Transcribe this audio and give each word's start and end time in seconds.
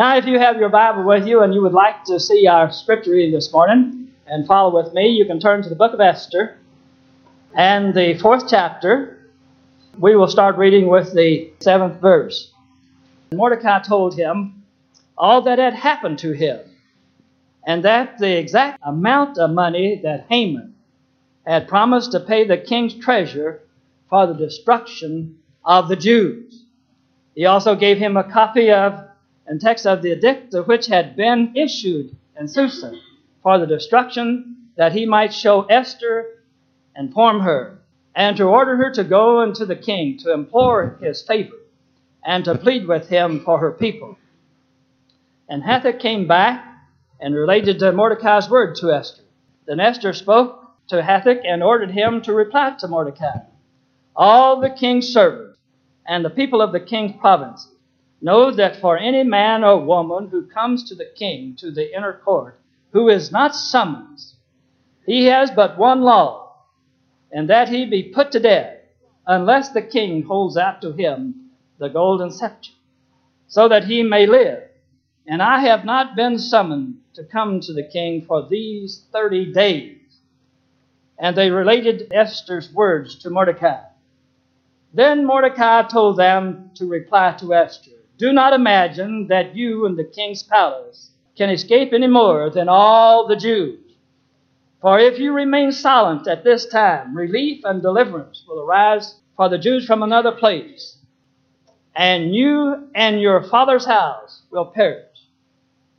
Now, 0.00 0.16
if 0.16 0.24
you 0.24 0.38
have 0.38 0.56
your 0.56 0.70
Bible 0.70 1.04
with 1.04 1.26
you 1.26 1.42
and 1.42 1.52
you 1.52 1.60
would 1.60 1.74
like 1.74 2.04
to 2.04 2.18
see 2.18 2.46
our 2.46 2.72
scripture 2.72 3.10
reading 3.10 3.34
this 3.34 3.52
morning 3.52 4.08
and 4.26 4.46
follow 4.46 4.82
with 4.82 4.94
me, 4.94 5.08
you 5.08 5.26
can 5.26 5.38
turn 5.38 5.62
to 5.62 5.68
the 5.68 5.74
book 5.74 5.92
of 5.92 6.00
Esther 6.00 6.56
and 7.54 7.92
the 7.92 8.16
fourth 8.18 8.44
chapter. 8.48 9.30
We 9.98 10.16
will 10.16 10.28
start 10.28 10.56
reading 10.56 10.88
with 10.88 11.12
the 11.12 11.52
seventh 11.60 12.00
verse. 12.00 12.50
Mordecai 13.34 13.80
told 13.80 14.16
him 14.16 14.62
all 15.18 15.42
that 15.42 15.58
had 15.58 15.74
happened 15.74 16.18
to 16.20 16.32
him 16.32 16.60
and 17.66 17.84
that 17.84 18.16
the 18.16 18.38
exact 18.38 18.80
amount 18.82 19.36
of 19.36 19.50
money 19.50 20.00
that 20.02 20.24
Haman 20.30 20.76
had 21.46 21.68
promised 21.68 22.12
to 22.12 22.20
pay 22.20 22.46
the 22.46 22.56
king's 22.56 22.94
treasure 22.94 23.60
for 24.08 24.26
the 24.26 24.32
destruction 24.32 25.40
of 25.62 25.88
the 25.88 25.96
Jews. 25.96 26.64
He 27.34 27.44
also 27.44 27.74
gave 27.76 27.98
him 27.98 28.16
a 28.16 28.24
copy 28.24 28.70
of 28.72 29.09
and 29.50 29.60
text 29.60 29.84
of 29.84 30.00
the 30.00 30.12
edict 30.12 30.54
which 30.66 30.86
had 30.86 31.16
been 31.16 31.52
issued 31.56 32.16
in 32.38 32.46
Susa 32.46 32.92
for 33.42 33.58
the 33.58 33.66
destruction 33.66 34.68
that 34.76 34.92
he 34.92 35.06
might 35.06 35.34
show 35.34 35.62
Esther, 35.62 36.44
inform 36.96 37.40
her, 37.40 37.80
and 38.14 38.36
to 38.36 38.44
order 38.44 38.76
her 38.76 38.92
to 38.92 39.02
go 39.02 39.40
unto 39.40 39.64
the 39.64 39.74
king 39.74 40.16
to 40.18 40.32
implore 40.32 40.96
his 41.02 41.22
favor 41.22 41.56
and 42.24 42.44
to 42.44 42.56
plead 42.56 42.86
with 42.86 43.08
him 43.08 43.40
for 43.44 43.58
her 43.58 43.72
people. 43.72 44.16
And 45.48 45.64
Hathach 45.64 45.98
came 45.98 46.28
back 46.28 46.64
and 47.18 47.34
related 47.34 47.80
Mordecai's 47.80 48.48
word 48.48 48.76
to 48.76 48.92
Esther. 48.92 49.24
Then 49.66 49.80
Esther 49.80 50.12
spoke 50.12 50.64
to 50.90 51.02
Hathach 51.02 51.40
and 51.44 51.60
ordered 51.64 51.90
him 51.90 52.22
to 52.22 52.32
reply 52.32 52.76
to 52.78 52.86
Mordecai. 52.86 53.40
All 54.14 54.60
the 54.60 54.70
king's 54.70 55.08
servants 55.08 55.58
and 56.06 56.24
the 56.24 56.30
people 56.30 56.62
of 56.62 56.70
the 56.70 56.78
king's 56.78 57.20
provinces 57.20 57.69
Know 58.22 58.50
that 58.50 58.76
for 58.76 58.98
any 58.98 59.24
man 59.24 59.64
or 59.64 59.80
woman 59.84 60.28
who 60.28 60.46
comes 60.46 60.88
to 60.88 60.94
the 60.94 61.10
king 61.16 61.56
to 61.56 61.70
the 61.70 61.96
inner 61.96 62.12
court, 62.12 62.60
who 62.92 63.08
is 63.08 63.32
not 63.32 63.54
summoned, 63.54 64.20
he 65.06 65.26
has 65.26 65.50
but 65.50 65.78
one 65.78 66.02
law, 66.02 66.54
and 67.32 67.48
that 67.48 67.68
he 67.68 67.86
be 67.86 68.02
put 68.02 68.32
to 68.32 68.40
death, 68.40 68.76
unless 69.26 69.70
the 69.70 69.82
king 69.82 70.22
holds 70.22 70.56
out 70.56 70.82
to 70.82 70.92
him 70.92 71.50
the 71.78 71.88
golden 71.88 72.30
scepter, 72.30 72.72
so 73.48 73.68
that 73.68 73.84
he 73.84 74.02
may 74.02 74.26
live. 74.26 74.64
And 75.26 75.42
I 75.42 75.60
have 75.60 75.84
not 75.84 76.16
been 76.16 76.38
summoned 76.38 76.96
to 77.14 77.24
come 77.24 77.60
to 77.60 77.72
the 77.72 77.88
king 77.90 78.24
for 78.26 78.46
these 78.48 79.06
thirty 79.12 79.52
days. 79.52 79.98
And 81.18 81.36
they 81.36 81.50
related 81.50 82.12
Esther's 82.12 82.72
words 82.72 83.16
to 83.20 83.30
Mordecai. 83.30 83.82
Then 84.92 85.24
Mordecai 85.24 85.82
told 85.82 86.18
them 86.18 86.70
to 86.74 86.86
reply 86.86 87.34
to 87.38 87.54
Esther. 87.54 87.99
Do 88.20 88.34
not 88.34 88.52
imagine 88.52 89.28
that 89.28 89.56
you 89.56 89.86
in 89.86 89.96
the 89.96 90.04
king's 90.04 90.42
palace 90.42 91.10
can 91.38 91.48
escape 91.48 91.94
any 91.94 92.06
more 92.06 92.50
than 92.50 92.68
all 92.68 93.26
the 93.26 93.34
Jews. 93.34 93.80
For 94.82 94.98
if 94.98 95.18
you 95.18 95.32
remain 95.32 95.72
silent 95.72 96.28
at 96.28 96.44
this 96.44 96.66
time, 96.66 97.16
relief 97.16 97.64
and 97.64 97.80
deliverance 97.80 98.44
will 98.46 98.60
arise 98.60 99.18
for 99.38 99.48
the 99.48 99.56
Jews 99.56 99.86
from 99.86 100.02
another 100.02 100.32
place, 100.32 100.98
and 101.96 102.34
you 102.34 102.90
and 102.94 103.22
your 103.22 103.42
father's 103.42 103.86
house 103.86 104.42
will 104.50 104.66
perish. 104.66 105.16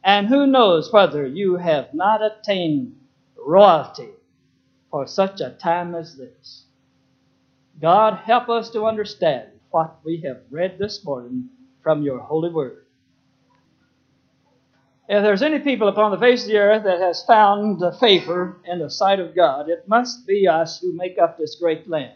And 0.03 0.28
who 0.28 0.46
knows 0.46 0.94
whether 0.94 1.26
you 1.26 1.56
have 1.56 1.92
not 1.92 2.22
attained 2.22 2.98
royalty 3.36 4.12
for 4.92 5.08
such 5.08 5.42
a 5.42 5.50
time 5.50 5.96
as 5.96 6.18
this? 6.18 6.66
God 7.82 8.20
help 8.26 8.48
us 8.48 8.70
to 8.70 8.86
understand 8.86 9.48
what 9.72 9.98
we 10.03 10.22
have 10.22 10.42
read 10.52 10.78
this 10.78 11.03
morning 11.03 11.50
from 11.84 12.03
your 12.03 12.19
holy 12.19 12.50
word. 12.50 12.86
If 15.09 15.24
there's 15.24 15.42
any 15.42 15.59
people 15.59 15.90
upon 15.90 16.12
the 16.12 16.18
face 16.18 16.44
of 16.44 16.50
the 16.50 16.58
earth 16.58 16.84
that 16.84 17.02
has 17.02 17.25
found 17.25 17.81
favor 18.00 18.62
in 18.66 18.80
the 18.80 18.90
sight 18.90 19.19
of 19.19 19.36
God, 19.36 19.69
it 19.69 19.88
must 19.88 20.25
be 20.25 20.47
us 20.47 20.80
who 20.80 20.94
make 20.94 21.18
up 21.18 21.38
this 21.38 21.56
great 21.56 21.90
land. 21.90 22.16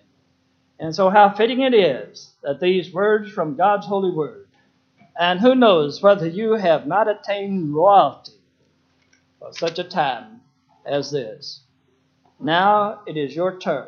And 0.79 0.95
so, 0.95 1.09
how 1.09 1.29
fitting 1.29 1.61
it 1.61 1.73
is 1.73 2.33
that 2.41 2.59
these 2.59 2.93
words 2.93 3.31
from 3.31 3.55
God's 3.55 3.85
holy 3.85 4.11
word, 4.11 4.47
and 5.19 5.39
who 5.39 5.55
knows 5.55 6.01
whether 6.01 6.27
you 6.27 6.53
have 6.53 6.87
not 6.87 7.07
attained 7.07 7.73
royalty 7.73 8.33
for 9.39 9.53
such 9.53 9.79
a 9.79 9.83
time 9.83 10.41
as 10.85 11.11
this. 11.11 11.61
Now 12.39 13.01
it 13.07 13.17
is 13.17 13.35
your 13.35 13.57
turn. 13.59 13.87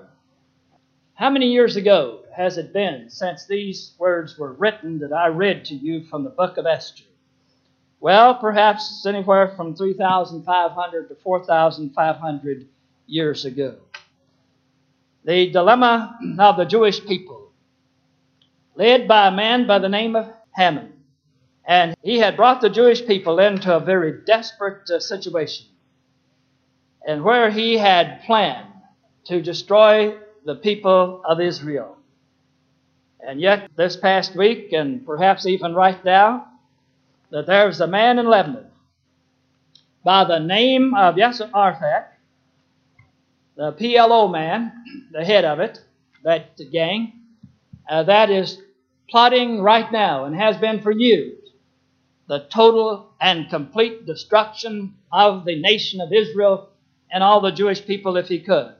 How 1.13 1.29
many 1.29 1.47
years 1.47 1.75
ago 1.75 2.21
has 2.37 2.59
it 2.59 2.71
been 2.71 3.09
since 3.09 3.47
these 3.47 3.93
words 3.97 4.37
were 4.37 4.53
written 4.53 4.99
that 4.99 5.11
I 5.11 5.27
read 5.27 5.65
to 5.65 5.75
you 5.75 6.03
from 6.03 6.23
the 6.23 6.29
book 6.29 6.57
of 6.57 6.67
Esther? 6.67 7.03
Well, 7.99 8.35
perhaps 8.35 8.87
it's 8.91 9.05
anywhere 9.07 9.55
from 9.55 9.75
3,500 9.75 11.09
to 11.09 11.15
4,500 11.15 12.67
years 13.07 13.45
ago. 13.45 13.77
The 15.25 15.49
dilemma 15.49 16.15
of 16.37 16.57
the 16.57 16.65
Jewish 16.65 17.03
people, 17.03 17.51
led 18.75 19.07
by 19.07 19.29
a 19.29 19.31
man 19.31 19.65
by 19.65 19.79
the 19.79 19.89
name 19.89 20.15
of 20.15 20.31
Haman. 20.55 20.93
And 21.65 21.95
he 22.03 22.19
had 22.19 22.37
brought 22.37 22.61
the 22.61 22.69
Jewish 22.69 23.03
people 23.07 23.39
into 23.39 23.75
a 23.75 23.79
very 23.79 24.21
desperate 24.25 24.87
uh, 24.91 24.99
situation. 24.99 25.65
And 27.05 27.23
where 27.23 27.49
he 27.49 27.77
had 27.77 28.21
planned 28.25 28.71
to 29.25 29.41
destroy 29.41 30.17
the 30.45 30.55
people 30.55 31.23
of 31.25 31.41
Israel. 31.41 31.96
And 33.27 33.41
yet, 33.41 33.71
this 33.75 33.97
past 33.97 34.37
week, 34.37 34.71
and 34.71 35.05
perhaps 35.05 35.45
even 35.45 35.75
right 35.75 36.03
now, 36.05 36.47
that 37.29 37.45
there's 37.45 37.81
a 37.81 37.87
man 37.87 38.19
in 38.19 38.29
Lebanon 38.29 38.67
by 40.01 40.23
the 40.23 40.39
name 40.39 40.93
of 40.93 41.15
Yasser 41.15 41.51
Arafat, 41.53 42.13
the 43.57 43.73
PLO 43.73 44.31
man, 44.31 44.71
the 45.11 45.25
head 45.25 45.43
of 45.43 45.59
it, 45.59 45.77
that 46.23 46.57
gang, 46.71 47.19
uh, 47.89 48.03
that 48.03 48.29
is 48.29 48.61
plotting 49.09 49.61
right 49.61 49.91
now 49.91 50.23
and 50.23 50.33
has 50.33 50.55
been 50.55 50.81
for 50.81 50.91
years 50.91 51.33
the 52.29 52.45
total 52.49 53.09
and 53.19 53.49
complete 53.49 54.05
destruction 54.05 54.93
of 55.11 55.43
the 55.43 55.59
nation 55.59 55.99
of 55.99 56.13
Israel 56.13 56.69
and 57.11 57.23
all 57.23 57.41
the 57.41 57.51
Jewish 57.51 57.85
people 57.85 58.15
if 58.15 58.27
he 58.27 58.39
could. 58.39 58.73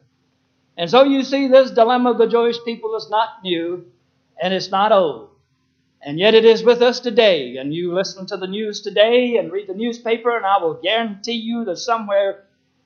And 0.77 0.89
so 0.89 1.03
you 1.03 1.23
see, 1.23 1.47
this 1.47 1.71
dilemma 1.71 2.11
of 2.11 2.17
the 2.17 2.27
Jewish 2.27 2.57
people 2.63 2.95
is 2.95 3.09
not 3.09 3.43
new 3.43 3.85
and 4.41 4.53
it's 4.53 4.71
not 4.71 4.91
old. 4.91 5.29
And 6.01 6.19
yet 6.19 6.33
it 6.33 6.45
is 6.45 6.63
with 6.63 6.81
us 6.81 6.99
today. 6.99 7.57
And 7.57 7.73
you 7.73 7.93
listen 7.93 8.25
to 8.27 8.37
the 8.37 8.47
news 8.47 8.81
today 8.81 9.37
and 9.37 9.51
read 9.51 9.67
the 9.67 9.73
newspaper, 9.73 10.35
and 10.35 10.45
I 10.45 10.59
will 10.59 10.75
guarantee 10.75 11.33
you 11.33 11.65
that 11.65 11.77
somewhere, 11.77 12.45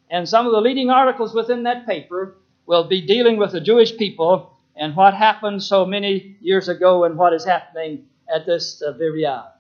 and 0.10 0.28
some 0.28 0.46
of 0.46 0.52
the 0.52 0.62
leading 0.62 0.90
articles 0.90 1.34
within 1.34 1.64
that 1.64 1.86
paper 1.86 2.38
will 2.66 2.88
be 2.88 3.06
dealing 3.06 3.38
with 3.38 3.52
the 3.52 3.62
Jewish 3.62 3.98
people 3.98 4.58
and 4.76 4.96
what 4.96 5.14
happened 5.14 5.62
so 5.62 5.86
many 5.86 6.38
years 6.42 6.70
ago 6.70 7.04
and 7.04 7.18
what 7.18 7.34
is 7.34 7.46
happening 7.46 8.06
at 8.34 8.46
this 8.46 8.82
uh, 8.82 8.94
very 8.94 9.26
hour. 9.26 9.52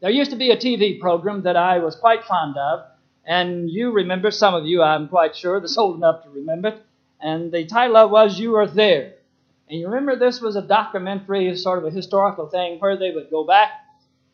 There 0.00 0.10
used 0.10 0.32
to 0.32 0.36
be 0.36 0.50
a 0.50 0.56
TV 0.56 1.00
program 1.00 1.42
that 1.42 1.56
I 1.56 1.78
was 1.78 1.94
quite 1.94 2.24
fond 2.24 2.56
of, 2.56 2.84
and 3.24 3.70
you 3.70 3.92
remember, 3.92 4.32
some 4.32 4.54
of 4.54 4.66
you 4.66 4.82
I'm 4.82 5.08
quite 5.08 5.36
sure, 5.36 5.60
that's 5.60 5.78
old 5.78 5.96
enough 5.96 6.24
to 6.24 6.30
remember 6.30 6.68
it 6.68 6.82
and 7.22 7.52
the 7.52 7.64
title 7.64 8.08
was 8.08 8.38
You 8.38 8.56
Are 8.56 8.66
There. 8.66 9.14
And 9.72 9.80
you 9.80 9.86
remember 9.86 10.16
this 10.16 10.42
was 10.42 10.54
a 10.54 10.60
documentary, 10.60 11.56
sort 11.56 11.78
of 11.78 11.86
a 11.86 11.90
historical 11.90 12.46
thing, 12.46 12.78
where 12.78 12.98
they 12.98 13.10
would 13.10 13.30
go 13.30 13.46
back 13.46 13.70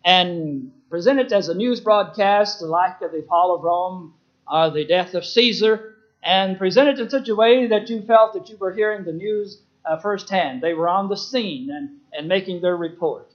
and 0.04 0.72
present 0.90 1.20
it 1.20 1.30
as 1.30 1.48
a 1.48 1.54
news 1.54 1.78
broadcast, 1.78 2.60
like 2.60 2.98
the 2.98 3.24
fall 3.28 3.54
of 3.54 3.62
Rome 3.62 4.14
or 4.52 4.70
the 4.70 4.84
death 4.84 5.14
of 5.14 5.24
Caesar, 5.24 5.94
and 6.24 6.58
present 6.58 6.88
it 6.88 6.98
in 6.98 7.08
such 7.08 7.28
a 7.28 7.36
way 7.36 7.68
that 7.68 7.88
you 7.88 8.02
felt 8.02 8.32
that 8.32 8.48
you 8.48 8.56
were 8.56 8.72
hearing 8.72 9.04
the 9.04 9.12
news 9.12 9.62
uh, 9.84 10.00
firsthand. 10.00 10.60
They 10.60 10.74
were 10.74 10.88
on 10.88 11.08
the 11.08 11.16
scene 11.16 11.70
and, 11.70 11.90
and 12.12 12.26
making 12.26 12.60
their 12.60 12.76
report. 12.76 13.30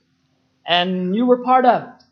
And 0.67 1.15
you 1.15 1.25
were 1.25 1.37
part 1.37 1.63
of 1.63 1.83
it. 1.83 2.03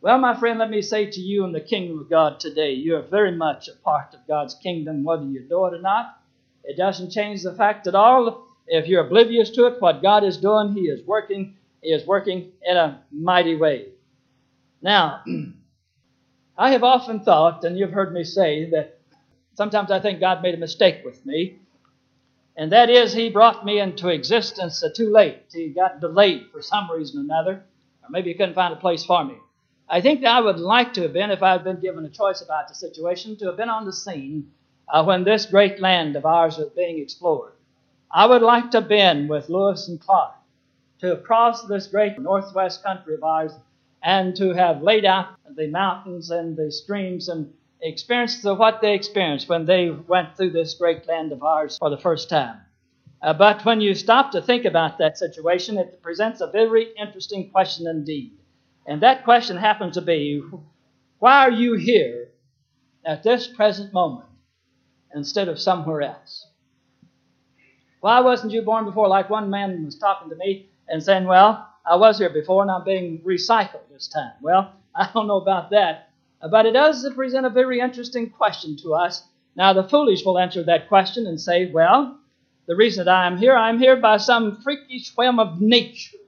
Well, 0.00 0.16
my 0.16 0.34
friend, 0.40 0.58
let 0.58 0.70
me 0.70 0.80
say 0.80 1.10
to 1.10 1.20
you 1.20 1.44
in 1.44 1.52
the 1.52 1.60
kingdom 1.60 1.98
of 1.98 2.08
God 2.08 2.40
today, 2.40 2.72
you 2.72 2.96
are 2.96 3.02
very 3.02 3.32
much 3.32 3.68
a 3.68 3.76
part 3.84 4.14
of 4.14 4.26
God's 4.26 4.54
kingdom, 4.54 5.04
whether 5.04 5.26
you 5.26 5.46
know 5.50 5.66
it 5.66 5.74
or 5.74 5.82
not. 5.82 6.18
It 6.64 6.78
doesn't 6.78 7.10
change 7.10 7.42
the 7.42 7.52
fact 7.52 7.86
at 7.86 7.94
all. 7.94 8.43
If 8.66 8.86
you're 8.88 9.06
oblivious 9.06 9.50
to 9.50 9.66
it, 9.66 9.80
what 9.80 10.02
God 10.02 10.24
is 10.24 10.36
doing, 10.36 10.72
He 10.72 10.82
is 10.82 11.06
working. 11.06 11.56
He 11.82 11.90
is 11.90 12.06
working 12.06 12.52
in 12.64 12.76
a 12.76 13.02
mighty 13.12 13.56
way. 13.56 13.88
Now, 14.80 15.22
I 16.58 16.70
have 16.70 16.84
often 16.84 17.20
thought, 17.20 17.64
and 17.64 17.78
you've 17.78 17.92
heard 17.92 18.12
me 18.12 18.24
say, 18.24 18.70
that 18.70 18.98
sometimes 19.54 19.90
I 19.90 20.00
think 20.00 20.20
God 20.20 20.42
made 20.42 20.54
a 20.54 20.58
mistake 20.58 21.02
with 21.04 21.24
me. 21.26 21.58
And 22.56 22.72
that 22.72 22.88
is, 22.88 23.12
He 23.12 23.30
brought 23.30 23.64
me 23.64 23.80
into 23.80 24.08
existence 24.08 24.82
too 24.94 25.10
late. 25.10 25.42
He 25.52 25.68
got 25.68 26.00
delayed 26.00 26.46
for 26.52 26.62
some 26.62 26.90
reason 26.90 27.20
or 27.20 27.24
another, 27.24 27.64
or 28.02 28.10
maybe 28.10 28.30
He 28.30 28.36
couldn't 28.36 28.54
find 28.54 28.72
a 28.72 28.76
place 28.76 29.04
for 29.04 29.24
me. 29.24 29.34
I 29.88 30.00
think 30.00 30.22
that 30.22 30.34
I 30.34 30.40
would 30.40 30.58
like 30.58 30.94
to 30.94 31.02
have 31.02 31.12
been, 31.12 31.30
if 31.30 31.42
I 31.42 31.52
had 31.52 31.64
been 31.64 31.80
given 31.80 32.04
a 32.04 32.10
choice 32.10 32.40
about 32.40 32.68
the 32.68 32.74
situation, 32.74 33.36
to 33.36 33.46
have 33.46 33.56
been 33.56 33.68
on 33.68 33.84
the 33.84 33.92
scene 33.92 34.52
uh, 34.88 35.04
when 35.04 35.24
this 35.24 35.46
great 35.46 35.80
land 35.80 36.16
of 36.16 36.24
ours 36.24 36.56
was 36.56 36.70
being 36.70 37.00
explored. 37.00 37.53
I 38.16 38.26
would 38.26 38.42
like 38.42 38.70
to 38.70 38.80
been 38.80 39.26
with 39.26 39.48
Lewis 39.48 39.88
and 39.88 40.00
Clark 40.00 40.34
to 41.00 41.16
cross 41.16 41.64
this 41.64 41.88
great 41.88 42.16
northwest 42.16 42.84
country 42.84 43.14
of 43.14 43.24
ours 43.24 43.52
and 44.04 44.36
to 44.36 44.52
have 44.52 44.84
laid 44.84 45.04
out 45.04 45.30
the 45.56 45.66
mountains 45.66 46.30
and 46.30 46.56
the 46.56 46.70
streams 46.70 47.28
and 47.28 47.52
experienced 47.82 48.44
what 48.44 48.80
they 48.80 48.94
experienced 48.94 49.48
when 49.48 49.66
they 49.66 49.90
went 49.90 50.36
through 50.36 50.50
this 50.50 50.74
great 50.74 51.08
land 51.08 51.32
of 51.32 51.42
ours 51.42 51.76
for 51.76 51.90
the 51.90 51.98
first 51.98 52.28
time. 52.28 52.60
Uh, 53.20 53.32
but 53.32 53.64
when 53.64 53.80
you 53.80 53.96
stop 53.96 54.30
to 54.30 54.40
think 54.40 54.64
about 54.64 54.98
that 54.98 55.18
situation, 55.18 55.76
it 55.76 56.00
presents 56.00 56.40
a 56.40 56.46
very 56.46 56.92
interesting 56.96 57.50
question 57.50 57.88
indeed. 57.88 58.38
And 58.86 59.02
that 59.02 59.24
question 59.24 59.56
happens 59.56 59.94
to 59.94 60.02
be 60.02 60.40
why 61.18 61.48
are 61.48 61.50
you 61.50 61.74
here 61.74 62.28
at 63.04 63.24
this 63.24 63.48
present 63.48 63.92
moment 63.92 64.30
instead 65.12 65.48
of 65.48 65.58
somewhere 65.58 66.02
else? 66.02 66.46
Why 68.04 68.20
wasn't 68.20 68.52
you 68.52 68.60
born 68.60 68.84
before? 68.84 69.08
Like 69.08 69.30
one 69.30 69.48
man 69.48 69.82
was 69.82 69.96
talking 69.96 70.28
to 70.28 70.36
me 70.36 70.68
and 70.88 71.02
saying, 71.02 71.24
Well, 71.24 71.66
I 71.86 71.96
was 71.96 72.18
here 72.18 72.28
before 72.28 72.60
and 72.60 72.70
I'm 72.70 72.84
being 72.84 73.20
recycled 73.20 73.88
this 73.90 74.08
time. 74.08 74.32
Well, 74.42 74.74
I 74.94 75.08
don't 75.14 75.26
know 75.26 75.40
about 75.40 75.70
that, 75.70 76.10
but 76.50 76.66
it 76.66 76.72
does 76.72 77.08
present 77.14 77.46
a 77.46 77.48
very 77.48 77.80
interesting 77.80 78.28
question 78.28 78.76
to 78.82 78.92
us. 78.92 79.26
Now, 79.56 79.72
the 79.72 79.88
foolish 79.88 80.22
will 80.22 80.38
answer 80.38 80.62
that 80.64 80.86
question 80.88 81.26
and 81.26 81.40
say, 81.40 81.70
Well, 81.70 82.18
the 82.66 82.76
reason 82.76 83.06
that 83.06 83.10
I 83.10 83.26
am 83.26 83.38
here, 83.38 83.56
I'm 83.56 83.78
here 83.78 83.96
by 83.96 84.18
some 84.18 84.60
freakish 84.60 85.10
whim 85.16 85.38
of 85.38 85.62
nature. 85.62 86.18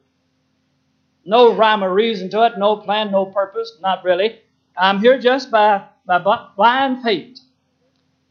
No 1.26 1.54
rhyme 1.54 1.84
or 1.84 1.92
reason 1.92 2.30
to 2.30 2.46
it, 2.46 2.56
no 2.56 2.78
plan, 2.78 3.10
no 3.10 3.26
purpose, 3.26 3.76
not 3.82 4.02
really. 4.02 4.40
I'm 4.78 5.00
here 5.00 5.18
just 5.18 5.50
by, 5.50 5.84
by 6.06 6.20
blind 6.56 7.02
fate. 7.02 7.38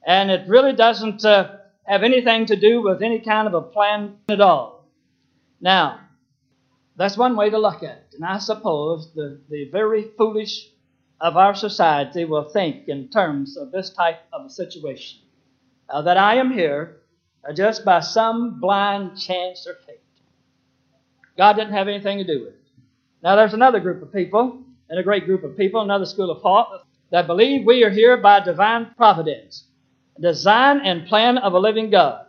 And 0.03 0.31
it 0.31 0.49
really 0.49 0.73
doesn't 0.73 1.23
uh, 1.23 1.57
have 1.85 2.03
anything 2.03 2.47
to 2.47 2.55
do 2.55 2.81
with 2.81 3.01
any 3.01 3.19
kind 3.19 3.47
of 3.47 3.53
a 3.53 3.61
plan 3.61 4.17
at 4.29 4.41
all. 4.41 4.87
Now, 5.61 5.99
that's 6.97 7.17
one 7.17 7.35
way 7.35 7.49
to 7.49 7.57
look 7.57 7.83
at 7.83 7.97
it. 7.97 8.15
And 8.15 8.25
I 8.25 8.39
suppose 8.39 9.13
the, 9.13 9.39
the 9.49 9.69
very 9.71 10.05
foolish 10.17 10.69
of 11.21 11.37
our 11.37 11.55
society 11.55 12.25
will 12.25 12.49
think 12.49 12.87
in 12.87 13.09
terms 13.09 13.57
of 13.57 13.71
this 13.71 13.89
type 13.89 14.19
of 14.33 14.45
a 14.45 14.49
situation 14.49 15.19
uh, 15.89 16.01
that 16.01 16.17
I 16.17 16.35
am 16.35 16.51
here 16.51 16.97
uh, 17.47 17.53
just 17.53 17.85
by 17.85 17.99
some 17.99 18.59
blind 18.59 19.17
chance 19.17 19.67
or 19.67 19.75
fate. 19.85 19.99
God 21.37 21.53
didn't 21.53 21.73
have 21.73 21.87
anything 21.87 22.17
to 22.17 22.23
do 22.23 22.39
with 22.39 22.53
it. 22.53 22.61
Now, 23.21 23.35
there's 23.35 23.53
another 23.53 23.79
group 23.79 24.01
of 24.01 24.13
people, 24.13 24.63
and 24.89 24.99
a 24.99 25.03
great 25.03 25.25
group 25.25 25.43
of 25.43 25.57
people, 25.57 25.81
another 25.81 26.05
school 26.05 26.31
of 26.31 26.41
thought, 26.41 26.85
that 27.11 27.27
believe 27.27 27.65
we 27.65 27.83
are 27.83 27.89
here 27.89 28.17
by 28.17 28.39
divine 28.39 28.93
providence, 28.97 29.65
design 30.19 30.79
and 30.79 31.07
plan 31.07 31.37
of 31.37 31.53
a 31.53 31.59
living 31.59 31.89
God. 31.89 32.25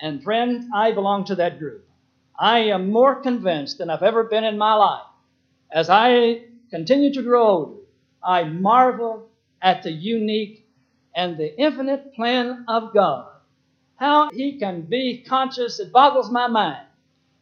And 0.00 0.22
friend, 0.22 0.70
I 0.74 0.92
belong 0.92 1.24
to 1.26 1.36
that 1.36 1.58
group. 1.58 1.88
I 2.38 2.58
am 2.58 2.90
more 2.90 3.16
convinced 3.16 3.78
than 3.78 3.90
I've 3.90 4.02
ever 4.02 4.24
been 4.24 4.44
in 4.44 4.58
my 4.58 4.74
life. 4.74 5.06
As 5.70 5.88
I 5.88 6.42
continue 6.70 7.12
to 7.14 7.22
grow 7.22 7.46
older, 7.46 7.80
I 8.22 8.44
marvel 8.44 9.28
at 9.62 9.82
the 9.82 9.90
unique 9.90 10.68
and 11.14 11.36
the 11.36 11.58
infinite 11.58 12.14
plan 12.14 12.64
of 12.68 12.92
God. 12.92 13.28
How 13.96 14.30
He 14.30 14.58
can 14.58 14.82
be 14.82 15.24
conscious, 15.26 15.80
it 15.80 15.92
boggles 15.92 16.30
my 16.30 16.46
mind. 16.46 16.86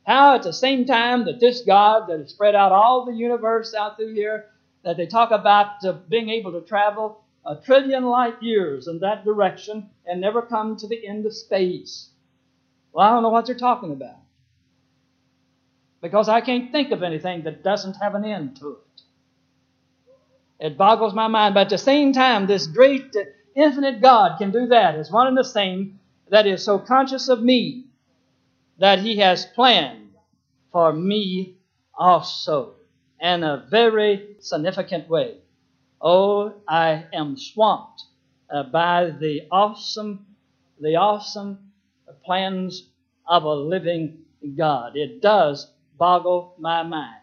How 0.07 0.37
at 0.37 0.43
the 0.43 0.53
same 0.53 0.85
time 0.85 1.25
that 1.25 1.41
this 1.41 1.63
God 1.63 2.09
that 2.09 2.21
has 2.21 2.31
spread 2.31 2.55
out 2.55 2.73
all 2.73 3.05
the 3.05 3.15
universe 3.15 3.75
out 3.75 3.97
through 3.97 4.15
here, 4.15 4.47
that 4.85 4.97
they 4.97 5.07
talk 5.07 5.31
about 5.31 5.85
uh, 5.85 5.93
being 6.09 6.29
able 6.29 6.53
to 6.53 6.61
travel 6.61 7.24
a 7.47 7.57
trillion 7.57 8.05
light 8.05 8.43
years 8.43 8.89
in 8.89 9.01
that 9.01 9.25
direction 9.25 9.91
and 10.07 10.21
never 10.21 10.43
come 10.43 10.77
to 10.77 10.87
the 10.87 11.07
end 11.07 11.27
of 11.27 11.35
space. 11.35 12.09
Well, 12.93 13.07
I 13.07 13.11
don't 13.11 13.23
know 13.23 13.31
what 13.31 13.47
they're 13.47 13.55
talking 13.55 13.93
about 13.93 14.19
because 16.01 16.29
I 16.29 16.41
can't 16.43 16.71
think 16.71 16.91
of 16.91 17.03
anything 17.03 17.45
that 17.45 17.65
doesn't 17.65 17.95
have 17.95 18.15
an 18.15 18.25
end 18.25 18.57
to 18.59 18.73
it. 18.73 19.03
It 20.67 20.79
boggles 20.79 21.15
my 21.15 21.29
mind. 21.29 21.55
But 21.55 21.63
at 21.63 21.71
the 21.71 21.79
same 21.79 22.13
time, 22.13 22.47
this 22.47 22.67
great, 22.67 23.17
infinite 23.57 24.01
God 24.01 24.39
can 24.39 24.51
do 24.51 24.67
that 24.67 24.95
as 24.95 25.11
one 25.11 25.27
and 25.27 25.37
the 25.37 25.45
same 25.45 25.99
that 26.29 26.47
is 26.47 26.63
so 26.63 26.79
conscious 26.79 27.29
of 27.29 27.43
me 27.43 27.87
that 28.79 28.99
He 28.99 29.19
has 29.19 29.47
planned 29.47 30.13
for 30.73 30.93
me 30.93 31.57
also 31.97 32.75
in 33.21 33.43
a 33.43 33.67
very 33.71 34.37
significant 34.41 35.09
way. 35.09 35.39
Oh, 36.07 36.53
I 36.69 37.07
am 37.15 37.39
swamped 37.39 38.03
uh, 38.51 38.65
by 38.65 39.07
the 39.19 39.49
awesome, 39.51 40.27
the 40.79 40.97
awesome 40.97 41.59
plans 42.27 42.91
of 43.27 43.45
a 43.45 43.55
living 43.55 44.19
God. 44.55 44.97
It 44.97 45.23
does 45.23 45.71
boggle 45.99 46.57
my 46.59 46.83
mind. 46.83 47.23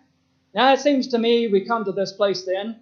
Now, 0.56 0.74
it 0.74 0.80
seems 0.80 1.10
to 1.10 1.20
me 1.20 1.48
we 1.48 1.64
come 1.64 1.86
to 1.86 1.92
this 1.92 2.12
place 2.12 2.42
then, 2.42 2.80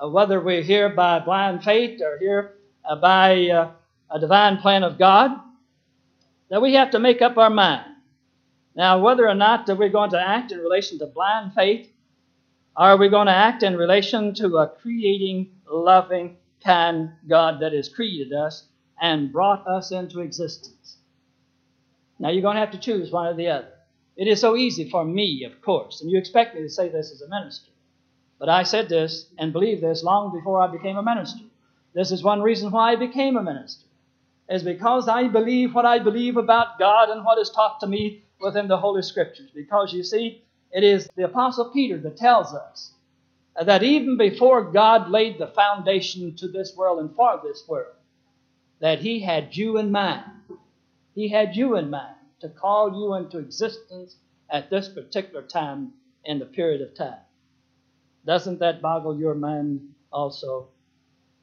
uh, 0.00 0.08
whether 0.08 0.40
we're 0.40 0.62
here 0.62 0.88
by 0.88 1.18
blind 1.18 1.64
faith 1.64 2.00
or 2.00 2.18
here 2.18 2.54
uh, 2.84 2.94
by 2.94 3.48
uh, 3.48 3.70
a 4.10 4.20
divine 4.20 4.58
plan 4.58 4.84
of 4.84 4.96
God, 4.96 5.32
that 6.50 6.62
we 6.62 6.74
have 6.74 6.92
to 6.92 7.00
make 7.00 7.20
up 7.20 7.36
our 7.36 7.50
mind. 7.50 7.86
Now, 8.76 9.00
whether 9.00 9.28
or 9.28 9.34
not 9.34 9.66
that 9.66 9.76
we're 9.76 9.88
going 9.88 10.10
to 10.10 10.20
act 10.20 10.52
in 10.52 10.60
relation 10.60 11.00
to 11.00 11.06
blind 11.06 11.54
faith, 11.54 11.90
are 12.76 12.96
we 12.96 13.08
going 13.08 13.26
to 13.26 13.32
act 13.32 13.62
in 13.62 13.76
relation 13.76 14.34
to 14.34 14.58
a 14.58 14.68
creating, 14.68 15.50
loving, 15.70 16.36
kind 16.64 17.10
God 17.28 17.60
that 17.60 17.72
has 17.72 17.88
created 17.88 18.32
us 18.32 18.64
and 19.00 19.32
brought 19.32 19.66
us 19.66 19.92
into 19.92 20.20
existence? 20.20 20.96
Now, 22.18 22.30
you're 22.30 22.42
going 22.42 22.54
to 22.56 22.60
have 22.60 22.70
to 22.70 22.78
choose 22.78 23.10
one 23.10 23.26
or 23.26 23.34
the 23.34 23.48
other. 23.48 23.72
It 24.16 24.28
is 24.28 24.40
so 24.40 24.56
easy 24.56 24.88
for 24.90 25.04
me, 25.04 25.44
of 25.44 25.60
course, 25.60 26.00
and 26.00 26.10
you 26.10 26.18
expect 26.18 26.54
me 26.54 26.62
to 26.62 26.68
say 26.68 26.88
this 26.88 27.10
as 27.10 27.22
a 27.22 27.28
minister. 27.28 27.70
But 28.38 28.48
I 28.48 28.62
said 28.62 28.88
this 28.88 29.26
and 29.38 29.52
believed 29.52 29.82
this 29.82 30.02
long 30.04 30.32
before 30.32 30.60
I 30.60 30.66
became 30.66 30.96
a 30.96 31.02
minister. 31.02 31.44
This 31.94 32.10
is 32.10 32.22
one 32.22 32.42
reason 32.42 32.70
why 32.70 32.92
I 32.92 32.96
became 32.96 33.36
a 33.36 33.42
minister, 33.42 33.86
is 34.48 34.62
because 34.62 35.08
I 35.08 35.28
believe 35.28 35.74
what 35.74 35.84
I 35.84 35.98
believe 35.98 36.36
about 36.36 36.78
God 36.78 37.10
and 37.10 37.24
what 37.24 37.38
is 37.38 37.50
taught 37.50 37.80
to 37.80 37.86
me 37.86 38.24
within 38.40 38.68
the 38.68 38.78
Holy 38.78 39.02
Scriptures. 39.02 39.50
Because 39.54 39.92
you 39.92 40.02
see, 40.02 40.42
it 40.72 40.84
is 40.84 41.08
the 41.16 41.24
Apostle 41.24 41.70
Peter 41.70 41.98
that 41.98 42.16
tells 42.16 42.54
us 42.54 42.92
that 43.60 43.82
even 43.82 44.16
before 44.16 44.72
God 44.72 45.10
laid 45.10 45.38
the 45.38 45.48
foundation 45.48 46.34
to 46.36 46.48
this 46.48 46.74
world 46.76 47.00
and 47.00 47.14
for 47.14 47.40
this 47.44 47.64
world, 47.68 47.94
that 48.80 49.00
He 49.00 49.20
had 49.20 49.56
you 49.56 49.78
in 49.78 49.92
mind. 49.92 50.24
He 51.14 51.28
had 51.28 51.54
you 51.54 51.76
in 51.76 51.90
mind 51.90 52.16
to 52.40 52.48
call 52.48 52.92
you 52.92 53.14
into 53.14 53.38
existence 53.38 54.16
at 54.50 54.70
this 54.70 54.88
particular 54.88 55.42
time 55.42 55.92
in 56.24 56.38
the 56.38 56.46
period 56.46 56.80
of 56.80 56.94
time. 56.94 57.20
Doesn't 58.24 58.60
that 58.60 58.80
boggle 58.80 59.18
your 59.18 59.34
mind 59.34 59.80
also? 60.12 60.68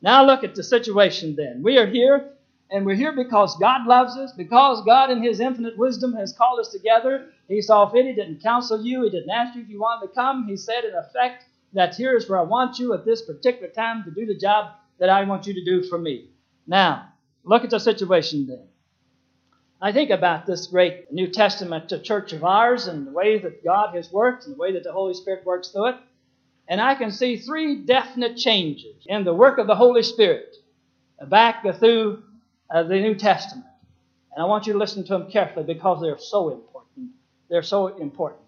Now 0.02 0.26
look 0.26 0.44
at 0.44 0.56
the 0.56 0.64
situation 0.64 1.36
then. 1.36 1.62
We 1.62 1.78
are 1.78 1.88
here, 1.88 2.32
and 2.72 2.86
we're 2.86 2.96
here 2.96 3.12
because 3.12 3.58
God 3.58 3.86
loves 3.86 4.16
us, 4.18 4.32
because 4.34 4.84
God 4.86 5.12
in 5.12 5.22
His 5.22 5.40
infinite 5.40 5.78
wisdom 5.78 6.14
has 6.14 6.34
called 6.34 6.60
us 6.60 6.70
together. 6.70 7.28
He 7.50 7.62
saw 7.62 7.89
fit, 7.89 8.06
He 8.06 8.13
didn't 8.13 8.41
counsel 8.41 8.82
you, 8.82 9.03
He 9.03 9.10
didn't 9.10 9.32
ask 9.32 9.56
you 9.56 9.63
if 9.63 9.70
you 9.70 9.82
wanted 9.82 10.08
to 10.08 10.13
come. 10.13 10.48
He 10.48 10.56
said, 10.56 10.86
in 10.86 10.96
effect, 10.96 11.44
that 11.74 11.96
here 11.96 12.15
is 12.15 12.29
where 12.29 12.39
I 12.39 12.44
want 12.44 12.79
you 12.79 12.94
at 12.94 13.06
this 13.06 13.24
particular 13.24 13.68
time 13.68 14.03
to 14.06 14.12
do 14.12 14.25
the 14.25 14.36
job 14.36 14.72
that 15.00 15.10
I 15.10 15.24
want 15.24 15.48
you 15.48 15.53
to 15.53 15.65
do 15.65 15.84
for 15.84 15.98
me. 15.98 16.29
Now, 16.68 17.10
look 17.44 17.63
at 17.63 17.72
the 17.72 17.79
situation 17.79 18.48
then. 18.48 18.68
I 19.82 19.94
think 19.94 20.10
about 20.10 20.46
this 20.46 20.68
great 20.68 21.12
New 21.12 21.27
Testament 21.27 21.91
church 22.03 22.34
of 22.34 22.44
ours 22.44 22.88
and 22.88 23.08
the 23.08 23.12
way 23.12 23.39
that 23.39 23.63
God 23.63 23.96
has 23.96 24.12
worked 24.12 24.46
and 24.46 24.56
the 24.56 24.60
way 24.60 24.74
that 24.74 24.84
the 24.84 24.91
Holy 24.91 25.13
Spirit 25.13 25.46
works 25.46 25.70
through 25.70 25.88
it. 25.88 25.96
And 26.68 26.82
I 26.82 26.96
can 26.96 27.12
see 27.12 27.38
three 27.38 27.77
definite 27.77 28.38
changes 28.38 29.06
in 29.08 29.24
the 29.24 29.34
work 29.34 29.58
of 29.58 29.68
the 29.68 29.75
Holy 29.75 30.03
Spirit 30.03 30.56
back 31.27 31.63
through 31.79 32.24
uh, 32.70 32.84
the 32.84 33.00
New 33.00 33.15
Testament. 33.15 33.65
And 34.36 34.44
I 34.44 34.46
want 34.48 34.68
you 34.68 34.74
to 34.74 34.79
listen 34.79 35.03
to 35.06 35.13
them 35.13 35.32
carefully 35.32 35.65
because 35.65 36.01
they're 36.01 36.20
so 36.20 36.50
important. 36.50 36.69
They're 37.50 37.63
so 37.63 37.88
important. 37.88 38.41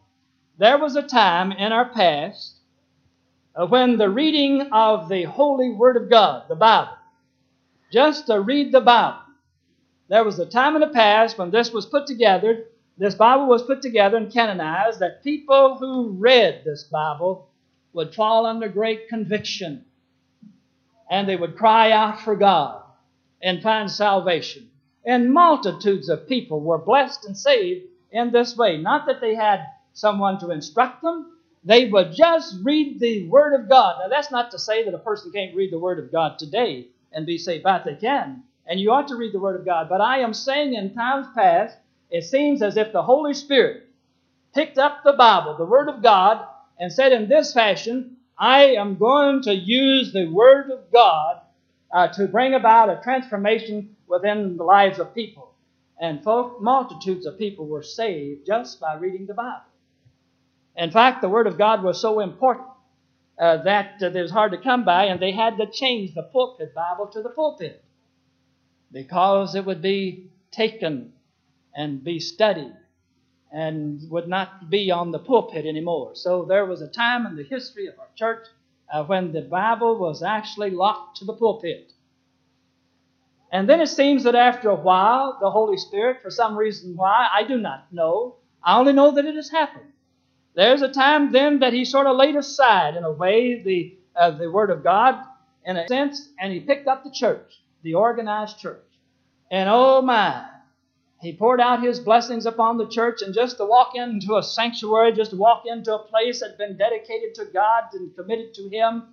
There 0.57 0.77
was 0.77 0.95
a 0.95 1.01
time 1.01 1.51
in 1.51 1.71
our 1.71 1.89
past 1.89 2.55
uh, 3.55 3.65
when 3.67 3.97
the 3.97 4.09
reading 4.09 4.69
of 4.71 5.09
the 5.09 5.23
Holy 5.23 5.71
Word 5.71 5.97
of 5.97 6.09
God, 6.09 6.43
the 6.47 6.55
Bible, 6.55 6.93
just 7.91 8.27
to 8.27 8.39
read 8.39 8.71
the 8.71 8.79
Bible, 8.79 9.19
there 10.07 10.23
was 10.23 10.39
a 10.39 10.45
time 10.45 10.75
in 10.75 10.81
the 10.81 10.87
past 10.87 11.37
when 11.37 11.51
this 11.51 11.71
was 11.71 11.85
put 11.85 12.05
together, 12.05 12.65
this 12.97 13.15
Bible 13.15 13.47
was 13.47 13.63
put 13.63 13.81
together 13.81 14.17
and 14.17 14.31
canonized, 14.31 14.99
that 14.99 15.23
people 15.23 15.77
who 15.79 16.11
read 16.11 16.61
this 16.63 16.83
Bible 16.83 17.49
would 17.93 18.13
fall 18.13 18.45
under 18.45 18.69
great 18.69 19.09
conviction 19.09 19.83
and 21.09 21.27
they 21.27 21.35
would 21.35 21.57
cry 21.57 21.91
out 21.91 22.21
for 22.21 22.35
God 22.35 22.83
and 23.41 23.61
find 23.61 23.91
salvation. 23.91 24.69
And 25.03 25.33
multitudes 25.33 26.07
of 26.07 26.27
people 26.27 26.61
were 26.61 26.77
blessed 26.77 27.25
and 27.25 27.37
saved 27.37 27.87
in 28.11 28.31
this 28.31 28.55
way. 28.57 28.77
Not 28.77 29.05
that 29.07 29.21
they 29.21 29.35
had 29.35 29.65
someone 29.93 30.39
to 30.39 30.51
instruct 30.51 31.01
them, 31.01 31.37
they 31.63 31.87
would 31.89 32.13
just 32.13 32.55
read 32.63 32.99
the 32.99 33.27
Word 33.27 33.53
of 33.59 33.69
God. 33.69 33.97
Now, 33.99 34.07
that's 34.07 34.31
not 34.31 34.51
to 34.51 34.59
say 34.59 34.83
that 34.83 34.93
a 34.93 34.99
person 34.99 35.31
can't 35.31 35.55
read 35.55 35.71
the 35.71 35.79
Word 35.79 35.99
of 35.99 36.11
God 36.11 36.39
today 36.39 36.87
and 37.11 37.25
be 37.25 37.37
saved, 37.37 37.63
but 37.63 37.85
they 37.85 37.95
can. 37.95 38.43
And 38.65 38.79
you 38.79 38.91
ought 38.91 39.09
to 39.09 39.15
read 39.15 39.33
the 39.33 39.39
Word 39.39 39.59
of 39.59 39.65
God. 39.65 39.87
But 39.89 40.01
I 40.01 40.19
am 40.19 40.33
saying 40.33 40.73
in 40.73 40.93
times 40.93 41.27
past, 41.35 41.77
it 42.09 42.23
seems 42.23 42.61
as 42.61 42.77
if 42.77 42.91
the 42.91 43.03
Holy 43.03 43.33
Spirit 43.33 43.87
picked 44.53 44.77
up 44.77 45.03
the 45.03 45.13
Bible, 45.13 45.55
the 45.57 45.65
Word 45.65 45.87
of 45.87 46.01
God, 46.01 46.45
and 46.79 46.91
said 46.91 47.11
in 47.11 47.29
this 47.29 47.53
fashion, 47.53 48.17
I 48.37 48.75
am 48.75 48.97
going 48.97 49.43
to 49.43 49.53
use 49.53 50.13
the 50.13 50.27
Word 50.27 50.71
of 50.71 50.91
God 50.91 51.41
uh, 51.93 52.07
to 52.09 52.27
bring 52.27 52.55
about 52.55 52.89
a 52.89 53.01
transformation 53.03 53.95
within 54.07 54.57
the 54.57 54.63
lives 54.63 54.97
of 54.97 55.13
people. 55.13 55.50
And 56.01 56.23
folk, 56.23 56.61
multitudes 56.61 57.25
of 57.27 57.37
people 57.37 57.67
were 57.67 57.83
saved 57.83 58.47
just 58.47 58.81
by 58.81 58.95
reading 58.95 59.27
the 59.27 59.35
Bible. 59.35 59.61
In 60.75 60.91
fact, 60.91 61.21
the 61.21 61.29
Word 61.29 61.47
of 61.47 61.57
God 61.57 61.83
was 61.83 62.01
so 62.01 62.19
important 62.19 62.67
uh, 63.39 63.57
that 63.63 64.01
uh, 64.01 64.07
it 64.07 64.21
was 64.21 64.31
hard 64.31 64.51
to 64.51 64.57
come 64.57 64.83
by, 64.83 65.05
and 65.05 65.19
they 65.19 65.31
had 65.31 65.57
to 65.57 65.67
change 65.67 66.15
the 66.15 66.23
pulpit 66.23 66.73
Bible 66.73 67.07
to 67.07 67.21
the 67.21 67.29
pulpit 67.29 67.83
because 68.91 69.55
it 69.55 69.65
would 69.65 69.81
be 69.81 70.31
taken 70.51 71.13
and 71.75 72.03
be 72.03 72.19
studied 72.19 72.75
and 73.51 74.09
would 74.09 74.27
not 74.27 74.69
be 74.69 74.91
on 74.91 75.11
the 75.11 75.19
pulpit 75.19 75.65
anymore. 75.65 76.11
So 76.15 76.45
there 76.45 76.65
was 76.65 76.81
a 76.81 76.87
time 76.87 77.25
in 77.25 77.35
the 77.35 77.43
history 77.43 77.87
of 77.87 77.99
our 77.99 78.07
church 78.15 78.47
uh, 78.91 79.03
when 79.03 79.33
the 79.33 79.41
Bible 79.41 79.97
was 79.97 80.23
actually 80.23 80.71
locked 80.71 81.17
to 81.17 81.25
the 81.25 81.33
pulpit. 81.33 81.90
And 83.51 83.67
then 83.67 83.81
it 83.81 83.87
seems 83.87 84.23
that 84.23 84.35
after 84.35 84.69
a 84.69 84.75
while, 84.75 85.37
the 85.41 85.51
Holy 85.51 85.77
Spirit, 85.77 86.21
for 86.21 86.29
some 86.29 86.57
reason 86.57 86.95
why, 86.95 87.27
I 87.33 87.43
do 87.43 87.57
not 87.57 87.91
know, 87.91 88.37
I 88.63 88.79
only 88.79 88.93
know 88.93 89.11
that 89.11 89.25
it 89.25 89.35
has 89.35 89.49
happened. 89.49 89.91
There's 90.55 90.81
a 90.81 90.91
time 90.91 91.31
then 91.31 91.59
that 91.59 91.73
he 91.73 91.83
sort 91.83 92.07
of 92.07 92.15
laid 92.15 92.35
aside, 92.35 92.95
in 92.95 93.03
a 93.03 93.11
way, 93.11 93.61
the, 93.61 93.97
uh, 94.15 94.31
the 94.31 94.49
Word 94.49 94.69
of 94.69 94.83
God, 94.83 95.21
in 95.65 95.77
a 95.77 95.87
sense, 95.87 96.29
and 96.39 96.51
he 96.53 96.59
picked 96.59 96.87
up 96.87 97.03
the 97.03 97.11
church, 97.11 97.61
the 97.83 97.95
organized 97.95 98.59
church. 98.59 98.83
And 99.49 99.69
oh 99.69 100.01
my, 100.01 100.45
he 101.21 101.33
poured 101.33 101.61
out 101.61 101.83
his 101.83 101.99
blessings 101.99 102.45
upon 102.45 102.77
the 102.77 102.87
church, 102.87 103.21
and 103.21 103.33
just 103.33 103.57
to 103.57 103.65
walk 103.65 103.95
into 103.95 104.37
a 104.37 104.43
sanctuary, 104.43 105.11
just 105.13 105.31
to 105.31 105.37
walk 105.37 105.63
into 105.65 105.93
a 105.93 105.99
place 106.07 106.39
that 106.39 106.51
had 106.51 106.57
been 106.57 106.77
dedicated 106.77 107.35
to 107.35 107.45
God 107.45 107.83
and 107.93 108.15
committed 108.15 108.53
to 108.55 108.69
Him, 108.69 109.03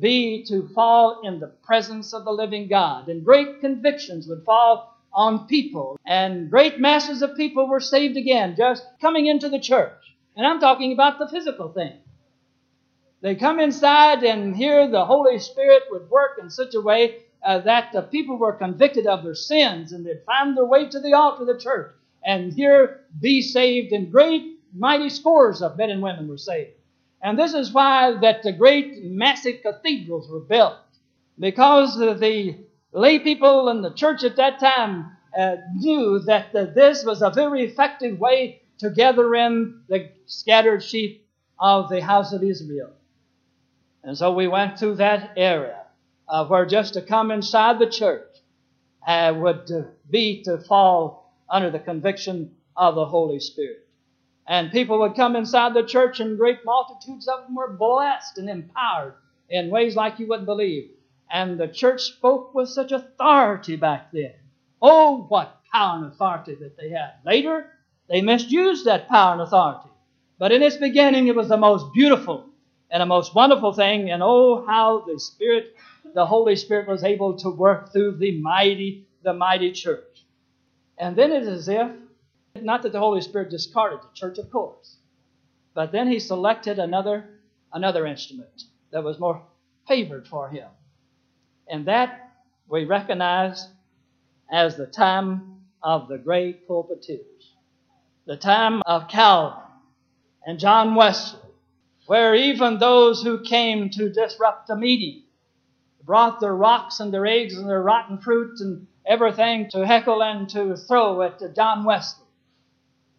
be 0.00 0.44
to 0.44 0.68
fall 0.68 1.20
in 1.22 1.40
the 1.40 1.48
presence 1.48 2.12
of 2.12 2.24
the 2.24 2.32
living 2.32 2.68
God. 2.68 3.08
And 3.08 3.24
great 3.24 3.60
convictions 3.60 4.26
would 4.28 4.44
fall 4.44 4.96
on 5.12 5.46
people, 5.46 5.98
and 6.04 6.50
great 6.50 6.80
masses 6.80 7.22
of 7.22 7.36
people 7.36 7.68
were 7.68 7.80
saved 7.80 8.16
again 8.16 8.56
just 8.56 8.84
coming 9.00 9.26
into 9.26 9.48
the 9.48 9.60
church. 9.60 10.16
And 10.36 10.44
I'm 10.44 10.58
talking 10.58 10.92
about 10.92 11.18
the 11.18 11.28
physical 11.28 11.72
thing. 11.72 11.92
They 13.20 13.36
come 13.36 13.60
inside 13.60 14.24
and 14.24 14.56
hear 14.56 14.88
the 14.88 15.04
Holy 15.04 15.38
Spirit 15.38 15.84
would 15.90 16.10
work 16.10 16.38
in 16.42 16.50
such 16.50 16.74
a 16.74 16.80
way 16.80 17.18
uh, 17.44 17.60
that 17.60 17.92
the 17.92 18.02
people 18.02 18.36
were 18.36 18.52
convicted 18.52 19.06
of 19.06 19.22
their 19.22 19.36
sins 19.36 19.92
and 19.92 20.04
they'd 20.04 20.24
find 20.26 20.56
their 20.56 20.64
way 20.64 20.88
to 20.88 21.00
the 21.00 21.12
altar 21.14 21.42
of 21.42 21.48
the 21.48 21.58
church 21.58 21.94
and 22.24 22.52
here 22.52 23.00
be 23.20 23.42
saved, 23.42 23.92
and 23.92 24.10
great, 24.10 24.58
mighty 24.74 25.10
scores 25.10 25.62
of 25.62 25.76
men 25.76 25.90
and 25.90 26.02
women 26.02 26.26
were 26.26 26.38
saved. 26.38 26.72
And 27.24 27.38
this 27.38 27.54
is 27.54 27.72
why 27.72 28.18
that 28.20 28.42
the 28.42 28.52
great, 28.52 29.02
massive 29.02 29.62
cathedrals 29.62 30.28
were 30.28 30.40
built, 30.40 30.76
because 31.38 31.96
the 31.96 32.58
lay 32.92 33.18
people 33.18 33.70
in 33.70 33.80
the 33.80 33.94
church 33.94 34.24
at 34.24 34.36
that 34.36 34.60
time 34.60 35.10
uh, 35.36 35.56
knew 35.74 36.18
that 36.26 36.52
the, 36.52 36.66
this 36.66 37.02
was 37.02 37.22
a 37.22 37.30
very 37.30 37.64
effective 37.64 38.18
way 38.18 38.60
to 38.78 38.90
gather 38.90 39.34
in 39.34 39.80
the 39.88 40.10
scattered 40.26 40.82
sheep 40.82 41.26
of 41.58 41.88
the 41.88 42.02
house 42.02 42.34
of 42.34 42.42
Israel. 42.42 42.92
And 44.02 44.18
so 44.18 44.34
we 44.34 44.46
went 44.46 44.78
through 44.78 44.96
that 44.96 45.32
area 45.38 45.80
uh, 46.28 46.44
where 46.46 46.66
just 46.66 46.92
to 46.92 47.00
come 47.00 47.30
inside 47.30 47.78
the 47.78 47.88
church 47.88 48.28
uh, 49.06 49.32
would 49.34 49.70
uh, 49.70 49.84
be 50.10 50.42
to 50.42 50.58
fall 50.58 51.32
under 51.48 51.70
the 51.70 51.78
conviction 51.78 52.54
of 52.76 52.96
the 52.96 53.06
Holy 53.06 53.40
Spirit. 53.40 53.83
And 54.46 54.72
people 54.72 54.98
would 55.00 55.16
come 55.16 55.36
inside 55.36 55.74
the 55.74 55.86
church, 55.86 56.20
and 56.20 56.38
great 56.38 56.64
multitudes 56.64 57.28
of 57.28 57.44
them 57.44 57.54
were 57.54 57.72
blessed 57.72 58.38
and 58.38 58.50
empowered 58.50 59.14
in 59.48 59.70
ways 59.70 59.96
like 59.96 60.18
you 60.18 60.26
wouldn't 60.26 60.46
believe. 60.46 60.90
And 61.30 61.58
the 61.58 61.68
church 61.68 62.02
spoke 62.02 62.54
with 62.54 62.68
such 62.68 62.92
authority 62.92 63.76
back 63.76 64.12
then. 64.12 64.34
Oh, 64.82 65.24
what 65.28 65.60
power 65.72 65.96
and 65.96 66.06
authority 66.06 66.54
that 66.56 66.76
they 66.76 66.90
had. 66.90 67.14
Later, 67.24 67.66
they 68.08 68.20
misused 68.20 68.84
that 68.84 69.08
power 69.08 69.32
and 69.32 69.40
authority. 69.40 69.88
But 70.38 70.52
in 70.52 70.62
its 70.62 70.76
beginning, 70.76 71.28
it 71.28 71.36
was 71.36 71.48
the 71.48 71.56
most 71.56 71.92
beautiful 71.94 72.46
and 72.90 73.00
the 73.00 73.06
most 73.06 73.34
wonderful 73.34 73.72
thing. 73.72 74.10
And 74.10 74.22
oh, 74.22 74.64
how 74.66 75.04
the 75.06 75.18
Spirit 75.18 75.74
the 76.14 76.26
Holy 76.26 76.54
Spirit 76.56 76.86
was 76.86 77.02
able 77.02 77.36
to 77.38 77.50
work 77.50 77.92
through 77.92 78.16
the 78.18 78.40
mighty, 78.40 79.06
the 79.22 79.32
mighty 79.32 79.72
church. 79.72 80.24
And 80.96 81.16
then 81.16 81.32
it 81.32 81.42
is 81.42 81.48
as 81.48 81.68
if, 81.68 81.90
not 82.62 82.82
that 82.82 82.92
the 82.92 83.00
Holy 83.00 83.20
Spirit 83.20 83.50
discarded 83.50 84.00
the 84.00 84.14
church, 84.14 84.38
of 84.38 84.50
course, 84.50 84.96
but 85.74 85.90
then 85.90 86.06
he 86.06 86.20
selected 86.20 86.78
another, 86.78 87.28
another 87.72 88.06
instrument 88.06 88.62
that 88.92 89.02
was 89.02 89.18
more 89.18 89.42
favored 89.88 90.28
for 90.28 90.48
him. 90.48 90.68
And 91.68 91.86
that 91.86 92.30
we 92.68 92.84
recognize 92.84 93.68
as 94.52 94.76
the 94.76 94.86
time 94.86 95.62
of 95.82 96.08
the 96.08 96.18
great 96.18 96.68
pulpiteers, 96.68 97.20
the 98.26 98.36
time 98.36 98.82
of 98.86 99.08
Calvin 99.08 99.58
and 100.46 100.58
John 100.58 100.94
Wesley, 100.94 101.40
where 102.06 102.34
even 102.34 102.78
those 102.78 103.22
who 103.22 103.42
came 103.42 103.90
to 103.90 104.12
disrupt 104.12 104.68
the 104.68 104.76
meeting 104.76 105.22
brought 106.04 106.38
their 106.38 106.54
rocks 106.54 107.00
and 107.00 107.12
their 107.12 107.26
eggs 107.26 107.56
and 107.56 107.68
their 107.68 107.82
rotten 107.82 108.18
fruit 108.18 108.60
and 108.60 108.86
everything 109.06 109.68
to 109.70 109.86
heckle 109.86 110.22
and 110.22 110.48
to 110.50 110.76
throw 110.76 111.22
at 111.22 111.40
John 111.56 111.84
Wesley. 111.84 112.23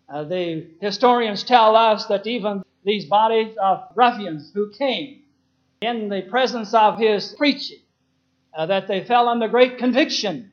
Uh, 0.07 0.23
the 0.23 0.67
historians 0.81 1.43
tell 1.43 1.75
us 1.75 2.05
that 2.05 2.27
even 2.27 2.63
these 2.83 3.05
bodies 3.05 3.55
of 3.61 3.83
ruffians 3.95 4.51
who 4.53 4.71
came 4.71 5.21
in 5.81 6.09
the 6.09 6.21
presence 6.21 6.73
of 6.73 6.99
his 6.99 7.33
preaching, 7.37 7.79
uh, 8.55 8.65
that 8.67 8.87
they 8.87 9.03
fell 9.03 9.27
under 9.27 9.47
great 9.47 9.77
conviction, 9.77 10.51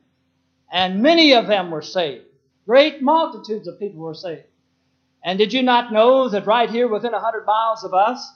and 0.71 1.01
many 1.01 1.33
of 1.33 1.47
them 1.47 1.69
were 1.69 1.81
saved. 1.81 2.25
Great 2.65 3.01
multitudes 3.01 3.67
of 3.67 3.79
people 3.79 4.01
were 4.01 4.15
saved. 4.15 4.43
And 5.23 5.37
did 5.37 5.53
you 5.53 5.61
not 5.61 5.93
know 5.93 6.29
that 6.29 6.47
right 6.47 6.69
here 6.69 6.87
within 6.87 7.13
a 7.13 7.19
hundred 7.19 7.45
miles 7.45 7.83
of 7.83 7.93
us, 7.93 8.27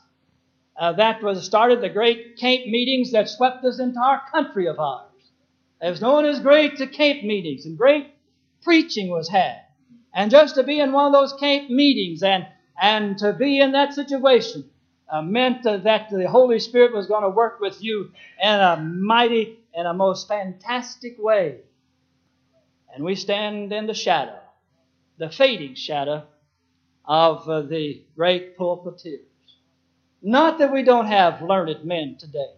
uh, 0.80 0.94
that 0.94 1.24
was 1.24 1.44
started 1.44 1.82
the 1.82 1.90
great 1.90 2.38
camp 2.38 2.68
meetings 2.68 3.12
that 3.12 3.28
swept 3.28 3.64
this 3.64 3.80
entire 3.80 4.22
country 4.32 4.68
of 4.68 4.80
ours. 4.80 5.10
It 5.82 5.90
was 5.90 6.02
known 6.02 6.26
as 6.26 6.40
great 6.40 6.78
camp 6.78 7.24
meetings, 7.24 7.66
and 7.66 7.78
great 7.78 8.08
preaching 8.62 9.10
was 9.10 9.28
had. 9.30 9.62
And 10.18 10.32
just 10.32 10.56
to 10.56 10.64
be 10.64 10.80
in 10.80 10.94
one 10.94 11.06
of 11.06 11.14
those 11.14 11.40
camp 11.40 11.70
meetings 11.70 12.24
and, 12.24 12.48
and 12.82 13.20
to 13.20 13.34
be 13.34 13.60
in 13.60 13.74
that 13.74 13.94
situation 13.94 14.68
uh, 15.08 15.22
meant 15.22 15.64
uh, 15.64 15.78
that 15.78 16.10
the 16.10 16.28
Holy 16.28 16.58
Spirit 16.58 16.92
was 16.92 17.06
going 17.06 17.22
to 17.22 17.30
work 17.30 17.60
with 17.60 17.84
you 17.84 18.10
in 18.42 18.50
a 18.50 18.78
mighty 18.78 19.60
and 19.76 19.88
a 19.88 19.94
most 19.94 20.28
fantastic 20.28 21.18
way. 21.20 21.60
And 22.96 23.06
we 23.06 23.14
stand 23.14 23.72
in 23.72 23.86
the 23.86 23.94
shadow, 23.94 24.40
the 25.20 25.30
fading 25.30 25.76
shadow 25.76 26.24
of 27.06 27.48
uh, 27.48 27.62
the 27.62 28.02
great 28.16 28.58
pulpiteers. 28.58 29.20
Not 30.24 30.58
that 30.58 30.74
we 30.74 30.82
don't 30.82 31.06
have 31.06 31.44
learned 31.44 31.86
men 31.86 32.16
today. 32.18 32.56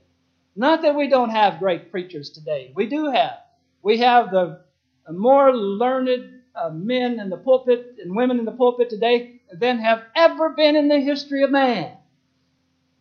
Not 0.55 0.83
that 0.83 0.95
we 0.95 1.09
don't 1.09 1.31
have 1.31 1.59
great 1.59 1.91
preachers 1.91 2.29
today. 2.29 2.71
We 2.73 2.85
do 2.85 3.11
have. 3.11 3.39
We 3.81 3.97
have 3.97 4.31
the 4.31 4.61
more 5.09 5.53
learned 5.53 6.38
uh, 6.55 6.69
men 6.69 7.19
in 7.19 7.29
the 7.29 7.37
pulpit 7.37 7.95
and 8.01 8.15
women 8.15 8.39
in 8.39 8.45
the 8.45 8.51
pulpit 8.51 8.89
today 8.89 9.41
than 9.51 9.79
have 9.79 10.03
ever 10.15 10.49
been 10.49 10.75
in 10.75 10.87
the 10.87 10.99
history 10.99 11.43
of 11.43 11.51
man. 11.51 11.95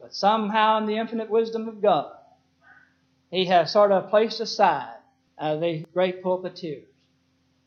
But 0.00 0.14
somehow, 0.14 0.78
in 0.78 0.87
the 0.87 0.97
infinite 0.97 1.31
wisdom 1.31 1.69
of 1.69 1.83
God, 1.83 2.12
He 3.31 3.47
has 3.47 3.73
sort 3.73 3.93
of 3.93 4.11
placed 4.11 4.40
aside 4.40 4.97
uh, 5.38 5.57
the 5.57 5.85
great 5.93 6.23
pulpiteers. 6.23 6.85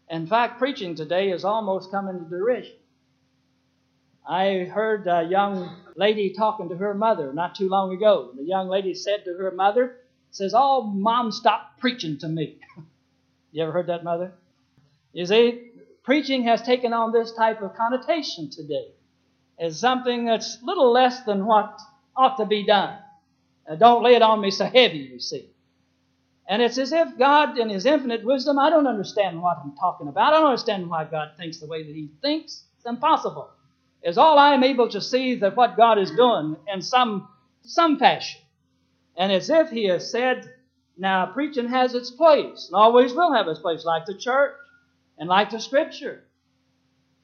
In 0.10 0.28
fact, 0.28 0.60
preaching 0.60 0.96
today 0.96 1.32
is 1.32 1.46
almost 1.46 1.92
coming 1.92 2.20
to 2.20 2.26
derision. 2.26 2.76
I 4.28 4.66
heard 4.72 5.08
a 5.08 5.24
young 5.24 5.76
lady 5.96 6.34
talking 6.34 6.70
to 6.70 6.78
her 6.78 6.94
mother 6.94 7.34
not 7.34 7.56
too 7.56 7.70
long 7.70 7.94
ago. 7.94 8.32
The 8.36 8.44
young 8.44 8.68
lady 8.68 8.94
said 8.94 9.26
to 9.26 9.34
her 9.38 9.52
mother, 9.52 9.98
says, 10.32 10.54
Oh, 10.56 10.84
mom, 10.84 11.32
stop 11.32 11.80
preaching 11.80 12.18
to 12.20 12.28
me. 12.28 12.58
you 13.52 13.64
ever 13.64 13.72
heard 13.72 13.88
that, 13.88 14.04
mother? 14.04 14.34
You 15.14 15.26
see, 15.26 15.71
preaching 16.04 16.44
has 16.44 16.62
taken 16.62 16.94
on 16.94 17.12
this 17.12 17.32
type 17.34 17.62
of 17.62 17.76
connotation 17.76 18.50
today 18.50 18.88
as 19.60 19.80
something 19.80 20.26
that's 20.26 20.58
little 20.64 20.92
less 20.92 21.24
than 21.24 21.46
what 21.46 21.80
ought 22.16 22.38
to 22.38 22.46
be 22.46 22.66
done. 22.66 22.98
Now, 23.70 23.76
don't 23.76 24.04
lay 24.04 24.16
it 24.16 24.22
on 24.22 24.42
me 24.42 24.52
so 24.52 24.66
heavy, 24.66 25.10
you 25.12 25.20
see. 25.20 25.48
And 26.48 26.62
it's 26.62 26.78
as 26.78 26.92
if 26.92 27.18
God, 27.18 27.58
in 27.58 27.70
His 27.70 27.86
infinite 27.86 28.26
wisdom, 28.26 28.58
I 28.58 28.70
don't 28.70 28.88
understand 28.88 29.42
what 29.42 29.60
I'm 29.64 29.76
talking 29.76 30.08
about. 30.08 30.34
I 30.34 30.38
don't 30.38 30.48
understand 30.48 30.90
why 30.90 31.06
God 31.06 31.32
thinks 31.38 31.60
the 31.60 31.68
way 31.68 31.84
that 31.84 31.96
He 31.96 32.10
thinks. 32.22 32.64
It's 32.78 32.86
impossible. 32.86 33.50
Is 34.04 34.18
all 34.18 34.40
I 34.40 34.56
am 34.56 34.64
able 34.64 34.90
to 34.90 35.00
see 35.00 35.36
that 35.36 35.56
what 35.56 35.78
God 35.78 36.00
is 36.00 36.10
doing 36.12 36.58
in 36.74 36.82
some 36.82 37.28
some 37.62 38.00
fashion. 38.00 38.42
And 39.16 39.32
as 39.32 39.50
if 39.52 39.70
He 39.70 39.86
has 39.86 40.10
said, 40.10 40.52
now 40.98 41.28
preaching 41.28 41.70
has 41.70 41.94
its 41.94 42.10
place, 42.10 42.68
and 42.68 42.76
always 42.76 43.14
will 43.14 43.34
have 43.34 43.48
its 43.48 43.60
place, 43.60 43.86
like 43.86 44.06
the 44.06 44.18
church 44.18 44.56
and 45.22 45.30
like 45.30 45.52
the 45.52 45.60
Scripture. 45.60 46.24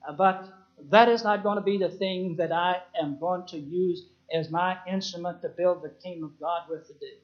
Uh, 0.08 0.14
but 0.14 0.48
that 0.92 1.10
is 1.10 1.24
not 1.24 1.42
going 1.42 1.58
to 1.58 1.64
be 1.64 1.80
the 1.80 1.90
thing 1.90 2.36
that 2.38 2.52
I 2.52 2.84
am 3.02 3.20
going 3.20 3.48
to 3.48 3.58
use 3.58 4.04
as 4.32 4.52
my 4.52 4.78
instrument 4.88 5.42
to 5.42 5.50
build 5.50 5.82
the 5.82 5.90
kingdom 5.90 6.26
of 6.26 6.40
God 6.40 6.70
with 6.70 6.86
today. 6.86 7.18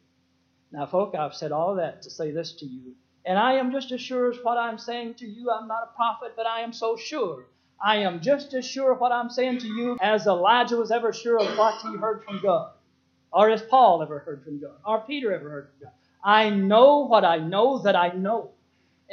Now, 0.72 0.88
folk, 0.88 1.14
I've 1.14 1.36
said 1.36 1.52
all 1.52 1.76
that 1.76 2.02
to 2.02 2.10
say 2.10 2.32
this 2.32 2.54
to 2.54 2.66
you. 2.66 2.96
And 3.24 3.38
I 3.38 3.54
am 3.54 3.72
just 3.72 3.92
as 3.92 4.02
sure 4.02 4.32
as 4.32 4.40
what 4.42 4.58
I'm 4.58 4.80
saying 4.80 5.14
to 5.16 5.28
you. 5.28 5.52
I'm 5.52 5.68
not 5.68 5.92
a 5.94 5.96
prophet, 5.96 6.34
but 6.36 6.48
I 6.48 6.62
am 6.62 6.74
so 6.74 6.98
sure. 6.98 7.46
I 7.80 7.98
am 7.98 8.20
just 8.20 8.56
as 8.56 8.66
sure 8.66 8.94
of 8.94 9.00
what 9.00 9.12
I'm 9.12 9.30
saying 9.30 9.60
to 9.60 9.68
you 9.68 9.98
as 10.02 10.26
Elijah 10.26 10.78
was 10.78 10.90
ever 10.90 11.14
sure 11.14 11.38
of 11.38 11.56
what 11.56 11.80
he 11.84 11.96
heard 11.98 12.24
from 12.24 12.42
God, 12.42 12.72
or 13.32 13.52
as 13.52 13.62
Paul 13.62 14.02
ever 14.02 14.20
heard 14.20 14.44
from 14.44 14.60
God, 14.60 14.78
or 14.84 15.02
Peter 15.02 15.32
ever 15.34 15.50
heard 15.50 15.70
from 15.70 15.88
God. 15.88 15.94
I 16.24 16.50
know 16.50 17.06
what 17.06 17.24
I 17.24 17.38
know 17.38 17.84
that 17.84 17.96
I 17.96 18.10
know. 18.10 18.53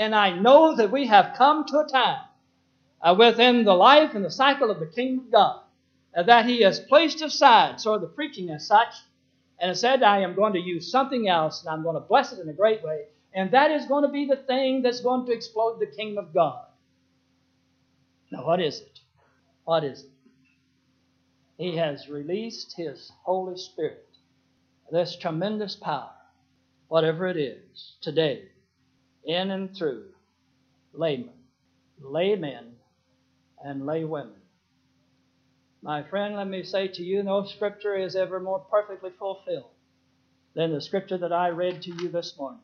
And 0.00 0.14
I 0.14 0.30
know 0.30 0.74
that 0.76 0.90
we 0.90 1.08
have 1.08 1.36
come 1.36 1.66
to 1.66 1.80
a 1.80 1.86
time 1.86 2.22
uh, 3.02 3.14
within 3.18 3.64
the 3.64 3.74
life 3.74 4.14
and 4.14 4.24
the 4.24 4.30
cycle 4.30 4.70
of 4.70 4.80
the 4.80 4.86
kingdom 4.86 5.26
of 5.26 5.30
God 5.30 5.60
uh, 6.16 6.22
that 6.22 6.46
He 6.46 6.62
has 6.62 6.80
placed 6.80 7.20
aside 7.20 7.78
sort 7.78 7.96
of 7.96 8.08
the 8.08 8.14
preaching 8.14 8.48
as 8.48 8.66
such 8.66 8.94
and 9.60 9.76
said, 9.76 10.02
I 10.02 10.20
am 10.20 10.34
going 10.34 10.54
to 10.54 10.58
use 10.58 10.90
something 10.90 11.28
else 11.28 11.60
and 11.60 11.68
I'm 11.68 11.82
going 11.82 11.96
to 11.96 12.00
bless 12.00 12.32
it 12.32 12.38
in 12.38 12.48
a 12.48 12.54
great 12.54 12.82
way. 12.82 13.08
And 13.34 13.50
that 13.50 13.70
is 13.70 13.84
going 13.84 14.04
to 14.04 14.10
be 14.10 14.24
the 14.24 14.36
thing 14.36 14.80
that's 14.80 15.02
going 15.02 15.26
to 15.26 15.32
explode 15.32 15.78
the 15.78 15.86
kingdom 15.86 16.24
of 16.24 16.32
God. 16.32 16.64
Now, 18.32 18.46
what 18.46 18.58
is 18.58 18.80
it? 18.80 19.00
What 19.64 19.84
is 19.84 20.04
it? 20.04 20.10
He 21.58 21.76
has 21.76 22.08
released 22.08 22.74
His 22.74 23.12
Holy 23.22 23.58
Spirit, 23.58 24.08
this 24.90 25.18
tremendous 25.18 25.76
power, 25.76 26.08
whatever 26.88 27.26
it 27.26 27.36
is, 27.36 27.96
today, 28.00 28.44
in 29.24 29.50
and 29.50 29.76
through 29.76 30.06
laymen, 30.92 31.34
laymen, 32.00 32.74
and 33.62 33.82
laywomen. 33.82 34.40
My 35.82 36.02
friend, 36.02 36.36
let 36.36 36.48
me 36.48 36.62
say 36.62 36.88
to 36.88 37.02
you, 37.02 37.22
no 37.22 37.44
scripture 37.44 37.96
is 37.96 38.16
ever 38.16 38.38
more 38.40 38.58
perfectly 38.58 39.10
fulfilled 39.18 39.70
than 40.54 40.72
the 40.72 40.80
scripture 40.80 41.18
that 41.18 41.32
I 41.32 41.48
read 41.48 41.82
to 41.82 41.90
you 41.90 42.08
this 42.08 42.36
morning. 42.38 42.60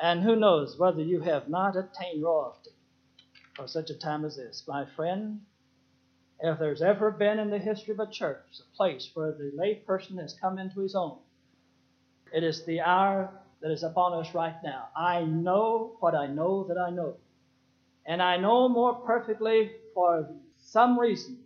And 0.00 0.22
who 0.22 0.36
knows 0.36 0.78
whether 0.78 1.02
you 1.02 1.20
have 1.20 1.48
not 1.48 1.76
attained 1.76 2.22
royalty 2.22 2.70
for 3.54 3.68
such 3.68 3.90
a 3.90 3.98
time 3.98 4.24
as 4.24 4.36
this. 4.36 4.64
My 4.66 4.86
friend, 4.96 5.40
if 6.40 6.58
there's 6.58 6.82
ever 6.82 7.10
been 7.10 7.38
in 7.38 7.50
the 7.50 7.58
history 7.58 7.92
of 7.92 8.00
a 8.00 8.10
church 8.10 8.44
a 8.58 8.76
place 8.76 9.10
where 9.14 9.32
the 9.32 9.52
lay 9.54 9.76
person 9.76 10.18
has 10.18 10.36
come 10.40 10.58
into 10.58 10.80
his 10.80 10.94
own, 10.94 11.18
it 12.32 12.42
is 12.42 12.64
the 12.64 12.80
hour 12.80 13.30
that 13.64 13.72
is 13.72 13.82
upon 13.82 14.12
us 14.12 14.34
right 14.34 14.56
now. 14.62 14.88
I 14.94 15.22
know 15.22 15.96
what 16.00 16.14
I 16.14 16.26
know 16.26 16.64
that 16.64 16.76
I 16.76 16.90
know. 16.90 17.16
And 18.04 18.20
I 18.20 18.36
know 18.36 18.68
more 18.68 18.94
perfectly 18.94 19.70
for 19.94 20.28
some 20.58 21.00
reason 21.00 21.38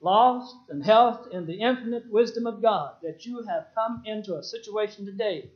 lost 0.00 0.54
and 0.68 0.84
health 0.84 1.26
in 1.32 1.46
the 1.46 1.60
infinite 1.60 2.08
wisdom 2.10 2.46
of 2.46 2.62
God, 2.62 2.94
that 3.02 3.26
you 3.26 3.42
have 3.48 3.66
come 3.74 4.04
into 4.04 4.36
a 4.36 4.42
situation 4.42 5.04
today 5.04 5.50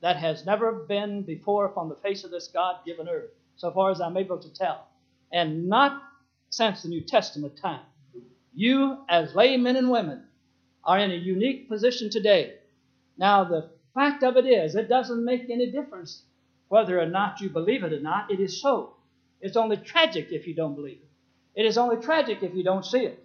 that 0.00 0.16
has 0.16 0.46
never 0.46 0.72
been 0.72 1.22
before 1.22 1.66
upon 1.66 1.90
the 1.90 1.96
face 1.96 2.24
of 2.24 2.30
this 2.30 2.48
God 2.48 2.76
given 2.86 3.06
earth, 3.06 3.30
so 3.56 3.70
far 3.70 3.90
as 3.90 4.00
I'm 4.00 4.16
able 4.16 4.38
to 4.38 4.54
tell, 4.54 4.86
and 5.32 5.68
not 5.68 6.02
since 6.48 6.82
the 6.82 6.88
New 6.88 7.02
Testament 7.02 7.58
time. 7.58 7.84
You, 8.54 8.98
as 9.08 9.34
laymen 9.34 9.76
and 9.76 9.90
women, 9.90 10.24
are 10.82 10.98
in 10.98 11.10
a 11.10 11.14
unique 11.14 11.68
position 11.68 12.08
today. 12.10 12.54
Now, 13.18 13.44
the 13.44 13.70
fact 13.96 14.22
of 14.22 14.36
it 14.36 14.44
is, 14.46 14.76
it 14.76 14.88
doesn't 14.88 15.24
make 15.24 15.48
any 15.48 15.72
difference 15.72 16.22
whether 16.68 17.00
or 17.00 17.06
not 17.06 17.40
you 17.40 17.48
believe 17.48 17.82
it 17.82 17.94
or 17.94 18.00
not. 18.00 18.30
It 18.30 18.40
is 18.40 18.60
so. 18.60 18.94
It's 19.40 19.56
only 19.56 19.78
tragic 19.78 20.28
if 20.30 20.46
you 20.46 20.54
don't 20.54 20.74
believe 20.74 20.98
it. 20.98 21.60
It 21.60 21.66
is 21.66 21.78
only 21.78 21.96
tragic 21.96 22.42
if 22.42 22.54
you 22.54 22.62
don't 22.62 22.84
see 22.84 23.06
it. 23.06 23.24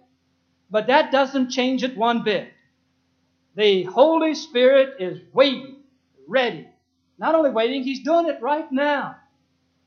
But 0.70 0.86
that 0.86 1.12
doesn't 1.12 1.50
change 1.50 1.84
it 1.84 1.96
one 1.96 2.24
bit. 2.24 2.48
The 3.54 3.82
Holy 3.82 4.34
Spirit 4.34 4.94
is 4.98 5.20
waiting, 5.34 5.82
ready. 6.26 6.66
Not 7.18 7.34
only 7.34 7.50
waiting, 7.50 7.82
He's 7.82 8.02
doing 8.02 8.26
it 8.26 8.40
right 8.40 8.70
now. 8.72 9.16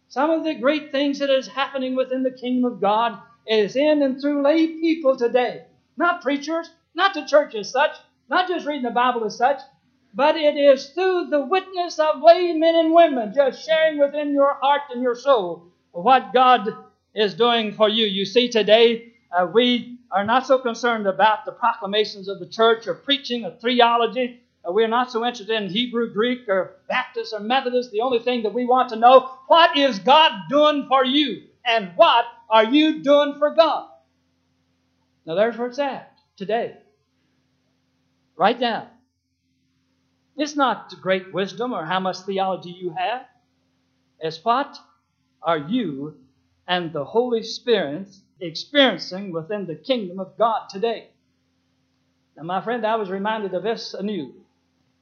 Some 0.10 0.30
of 0.30 0.44
the 0.44 0.54
great 0.54 0.92
things 0.92 1.18
that 1.18 1.32
is 1.32 1.48
happening 1.48 1.96
within 1.96 2.22
the 2.22 2.30
kingdom 2.30 2.72
of 2.72 2.80
God 2.80 3.20
is 3.48 3.76
in 3.76 4.04
and 4.04 4.22
through 4.22 4.44
lay 4.44 4.68
people 4.68 5.18
today. 5.18 5.66
Not 5.98 6.22
preachers, 6.22 6.70
not 6.94 7.16
the 7.16 7.26
church 7.26 7.56
as 7.56 7.72
such, 7.72 7.96
not 8.30 8.48
just 8.48 8.68
reading 8.68 8.84
the 8.84 8.92
Bible 8.92 9.26
as 9.26 9.36
such, 9.36 9.62
but 10.16 10.38
it 10.38 10.56
is 10.56 10.90
through 10.92 11.28
the 11.30 11.42
witness 11.42 12.00
of 12.00 12.22
lay 12.24 12.54
men 12.54 12.76
and 12.76 12.94
women 12.94 13.34
just 13.36 13.66
sharing 13.66 14.00
within 14.00 14.34
your 14.34 14.54
heart 14.56 14.84
and 14.92 15.04
your 15.04 15.16
soul 15.16 15.68
what 15.92 16.34
God 16.34 16.70
is 17.14 17.34
doing 17.34 17.74
for 17.74 17.90
you. 17.90 18.06
You 18.06 18.26
see, 18.26 18.50
today 18.50 19.14
uh, 19.32 19.46
we 19.54 20.00
are 20.10 20.24
not 20.24 20.48
so 20.48 20.58
concerned 20.58 21.06
about 21.06 21.44
the 21.46 21.52
proclamations 21.52 22.30
of 22.30 22.40
the 22.40 22.48
church 22.48 22.88
or 22.88 22.94
preaching 22.94 23.44
or 23.44 23.52
theology. 23.52 24.40
Uh, 24.68 24.72
we're 24.72 24.88
not 24.88 25.12
so 25.12 25.26
interested 25.26 25.62
in 25.62 25.70
Hebrew, 25.70 26.14
Greek, 26.14 26.48
or 26.48 26.78
Baptist 26.88 27.34
or 27.34 27.42
Methodist. 27.42 27.92
The 27.92 28.02
only 28.02 28.20
thing 28.20 28.44
that 28.44 28.54
we 28.54 28.66
want 28.66 28.90
to 28.90 28.96
know, 28.96 29.30
what 29.48 29.78
is 29.78 30.00
God 30.00 30.32
doing 30.50 30.86
for 30.88 31.04
you? 31.04 31.44
And 31.66 31.92
what 31.98 32.26
are 32.50 32.64
you 32.64 33.04
doing 33.04 33.36
for 33.38 33.52
God? 33.54 33.90
Now 35.26 35.36
there's 35.36 35.58
where 35.58 35.68
it's 35.68 35.80
at 35.80 36.18
today. 36.38 36.78
Right 38.38 38.60
now. 38.60 38.90
It's 40.38 40.56
not 40.56 40.94
great 41.02 41.34
wisdom 41.34 41.74
or 41.74 41.86
how 41.86 42.00
much 42.00 42.20
theology 42.20 42.72
you 42.72 42.92
have. 42.92 43.26
It's 44.20 44.44
what 44.44 44.78
are 45.42 45.58
you 45.58 46.16
and 46.68 46.92
the 46.92 47.06
Holy 47.06 47.44
Spirit 47.44 48.08
experiencing 48.40 49.32
within 49.32 49.66
the 49.66 49.76
kingdom 49.76 50.20
of 50.20 50.38
God 50.38 50.68
today. 50.70 51.10
Now, 52.36 52.44
my 52.44 52.62
friend, 52.62 52.86
I 52.86 52.96
was 52.96 53.10
reminded 53.10 53.54
of 53.54 53.64
this 53.64 53.94
anew. 53.94 54.34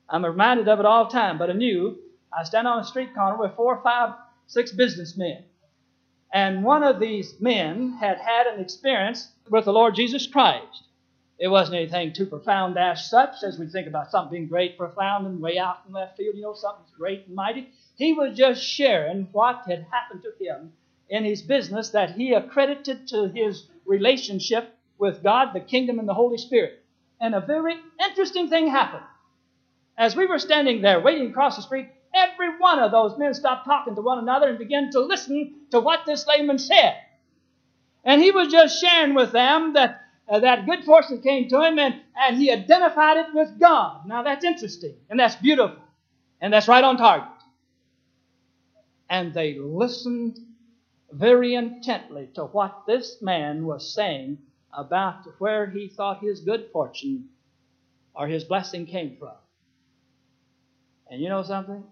I'm 0.08 0.24
reminded 0.24 0.68
of 0.68 0.80
it 0.80 0.86
all 0.86 1.06
the 1.06 1.12
time, 1.12 1.38
but 1.38 1.50
anew, 1.50 1.98
I 2.32 2.44
stand 2.44 2.68
on 2.68 2.80
a 2.80 2.84
street 2.84 3.16
corner 3.16 3.38
with 3.38 3.56
four, 3.56 3.82
five, 3.82 4.14
six 4.48 4.72
businessmen. 4.72 5.44
And 6.32 6.64
one 6.64 6.84
of 6.84 7.00
these 7.00 7.40
men 7.40 7.98
had 8.00 8.18
had 8.18 8.48
an 8.48 8.60
experience 8.60 9.30
with 9.50 9.66
the 9.66 9.74
Lord 9.74 9.96
Jesus 9.96 10.28
Christ. 10.28 10.84
It 11.40 11.48
wasn't 11.48 11.78
anything 11.78 12.14
too 12.14 12.28
profound 12.28 12.78
as 12.78 13.10
such, 13.10 13.44
as 13.44 13.58
we 13.58 13.68
think 13.68 13.88
about 13.88 14.12
something 14.12 14.48
great, 14.48 14.78
profound, 14.78 15.26
and 15.28 15.42
way 15.42 15.58
out 15.58 15.80
in 15.88 15.94
left 15.94 16.18
field, 16.18 16.36
you 16.36 16.42
know, 16.44 16.54
something 16.54 16.86
great 16.98 17.26
and 17.28 17.36
mighty. 17.36 17.70
He 17.96 18.14
was 18.14 18.38
just 18.38 18.64
sharing 18.64 19.28
what 19.32 19.64
had 19.68 19.86
happened 19.92 20.24
to 20.24 20.44
him 20.44 20.74
in 21.10 21.24
his 21.24 21.42
business 21.42 21.90
that 21.90 22.12
he 22.12 22.34
accredited 22.34 23.08
to 23.10 23.28
his 23.28 23.68
relationship 23.86 24.76
with 24.98 25.24
God, 25.24 25.54
the 25.54 25.60
kingdom, 25.60 26.00
and 26.00 26.08
the 26.08 26.14
Holy 26.14 26.38
Spirit. 26.38 26.84
And 27.20 27.36
a 27.36 27.42
very 27.42 27.76
interesting 28.08 28.50
thing 28.50 28.68
happened. 28.68 29.04
As 29.98 30.16
we 30.16 30.26
were 30.26 30.40
standing 30.40 30.82
there 30.82 31.00
waiting 31.00 31.30
across 31.30 31.56
the 31.56 31.62
street, 31.62 31.88
every 32.14 32.58
one 32.58 32.80
of 32.80 32.92
those 32.92 33.18
men 33.18 33.34
stopped 33.34 33.66
talking 33.66 33.96
to 33.96 34.02
one 34.02 34.20
another 34.20 34.50
and 34.50 34.58
began 34.58 34.92
to 34.92 35.00
listen 35.00 35.54
to 35.72 35.80
what 35.80 36.06
this 36.06 36.28
layman 36.28 36.58
said. 36.58 36.96
And 38.04 38.22
he 38.22 38.32
was 38.32 38.52
just 38.52 38.82
sharing 38.82 39.14
with 39.14 39.32
them 39.32 39.74
that 39.74 40.03
uh, 40.28 40.40
that 40.40 40.66
good 40.66 40.84
fortune 40.84 41.22
came 41.22 41.50
to 41.50 41.62
him 41.62 41.80
and, 41.80 41.96
and 42.16 42.38
he 42.38 42.52
identified 42.52 43.18
it 43.18 43.28
with 43.34 43.60
God. 43.60 44.06
Now 44.08 44.24
that's 44.24 44.46
interesting 44.46 44.96
and 45.10 45.20
that's 45.20 45.36
beautiful 45.36 45.78
and 46.42 46.54
that's 46.54 46.68
right 46.68 46.84
on 46.84 46.98
target. 46.98 47.30
And 49.10 49.34
they 49.34 49.60
listened 49.60 50.40
very 51.12 51.56
intently 51.56 52.30
to 52.36 52.46
what 52.46 52.84
this 52.88 53.22
man 53.22 53.66
was 53.66 53.94
saying 53.94 54.40
about 54.72 55.26
where 55.40 55.70
he 55.70 55.88
thought 55.88 56.24
his 56.24 56.40
good 56.40 56.70
fortune 56.72 57.30
or 58.16 58.28
his 58.28 58.44
blessing 58.44 58.86
came 58.86 59.18
from. 59.18 59.36
And 61.10 61.22
you 61.22 61.30
know 61.30 61.44
something? 61.44 61.84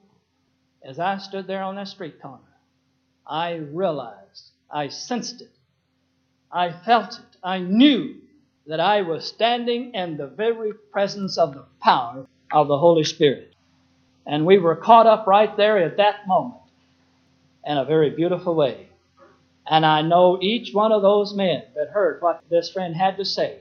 As 0.83 0.97
I 0.97 1.17
stood 1.17 1.45
there 1.45 1.61
on 1.61 1.75
that 1.75 1.87
street 1.89 2.21
corner, 2.21 2.39
I 3.27 3.55
realized, 3.55 4.49
I 4.69 4.87
sensed 4.87 5.41
it, 5.41 5.51
I 6.51 6.71
felt 6.71 7.19
it, 7.19 7.37
I 7.43 7.59
knew 7.59 8.20
that 8.71 8.79
I 8.79 9.01
was 9.01 9.25
standing 9.25 9.93
in 9.95 10.15
the 10.15 10.27
very 10.27 10.71
presence 10.93 11.37
of 11.37 11.53
the 11.53 11.65
power 11.81 12.25
of 12.53 12.69
the 12.69 12.77
Holy 12.77 13.03
Spirit. 13.03 13.53
And 14.25 14.45
we 14.45 14.59
were 14.59 14.77
caught 14.77 15.05
up 15.05 15.27
right 15.27 15.57
there 15.57 15.77
at 15.77 15.97
that 15.97 16.25
moment 16.25 16.61
in 17.65 17.77
a 17.77 17.83
very 17.83 18.11
beautiful 18.11 18.55
way. 18.55 18.87
And 19.69 19.85
I 19.85 20.01
know 20.03 20.39
each 20.41 20.73
one 20.73 20.93
of 20.93 21.01
those 21.01 21.33
men 21.33 21.63
that 21.75 21.89
heard 21.89 22.21
what 22.21 22.45
this 22.49 22.71
friend 22.71 22.95
had 22.95 23.17
to 23.17 23.25
say 23.25 23.59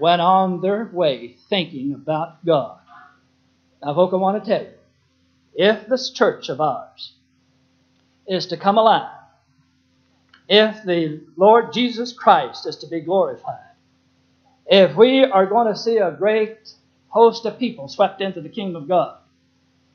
went 0.00 0.20
on 0.20 0.60
their 0.60 0.90
way 0.92 1.36
thinking 1.48 1.94
about 1.94 2.44
God. 2.44 2.80
Now, 3.80 3.94
folks, 3.94 4.12
I 4.12 4.16
want 4.16 4.42
to 4.42 4.50
tell 4.50 4.62
you, 4.62 4.74
if 5.54 5.86
this 5.86 6.10
church 6.10 6.48
of 6.48 6.60
ours 6.60 7.12
is 8.26 8.46
to 8.46 8.56
come 8.56 8.76
alive, 8.76 9.22
if 10.48 10.82
the 10.82 11.20
Lord 11.36 11.72
Jesus 11.72 12.12
Christ 12.12 12.66
is 12.66 12.74
to 12.78 12.88
be 12.88 13.00
glorified, 13.00 13.68
if 14.68 14.94
we 14.96 15.24
are 15.24 15.46
going 15.46 15.72
to 15.72 15.78
see 15.78 15.96
a 15.96 16.10
great 16.10 16.70
host 17.08 17.46
of 17.46 17.58
people 17.58 17.88
swept 17.88 18.20
into 18.20 18.42
the 18.42 18.50
kingdom 18.50 18.82
of 18.82 18.88
God, 18.88 19.16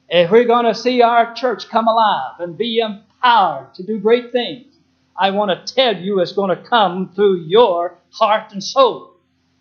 if 0.10 0.32
we're 0.32 0.46
going 0.46 0.66
to 0.66 0.76
see 0.76 1.02
our 1.02 1.34
church 1.34 1.70
come 1.70 1.88
alive 1.88 2.40
and 2.40 2.58
be 2.58 2.80
empowered 2.80 3.74
to 3.76 3.84
do 3.84 4.00
great 4.00 4.32
things, 4.32 4.66
I 5.16 5.30
want 5.30 5.52
to 5.52 5.74
tell 5.74 5.96
you 5.96 6.20
it's 6.20 6.34
going 6.34 6.56
to 6.56 6.64
come 6.64 7.14
through 7.14 7.42
your 7.46 7.98
heart 8.10 8.52
and 8.52 8.64
soul. 8.64 9.12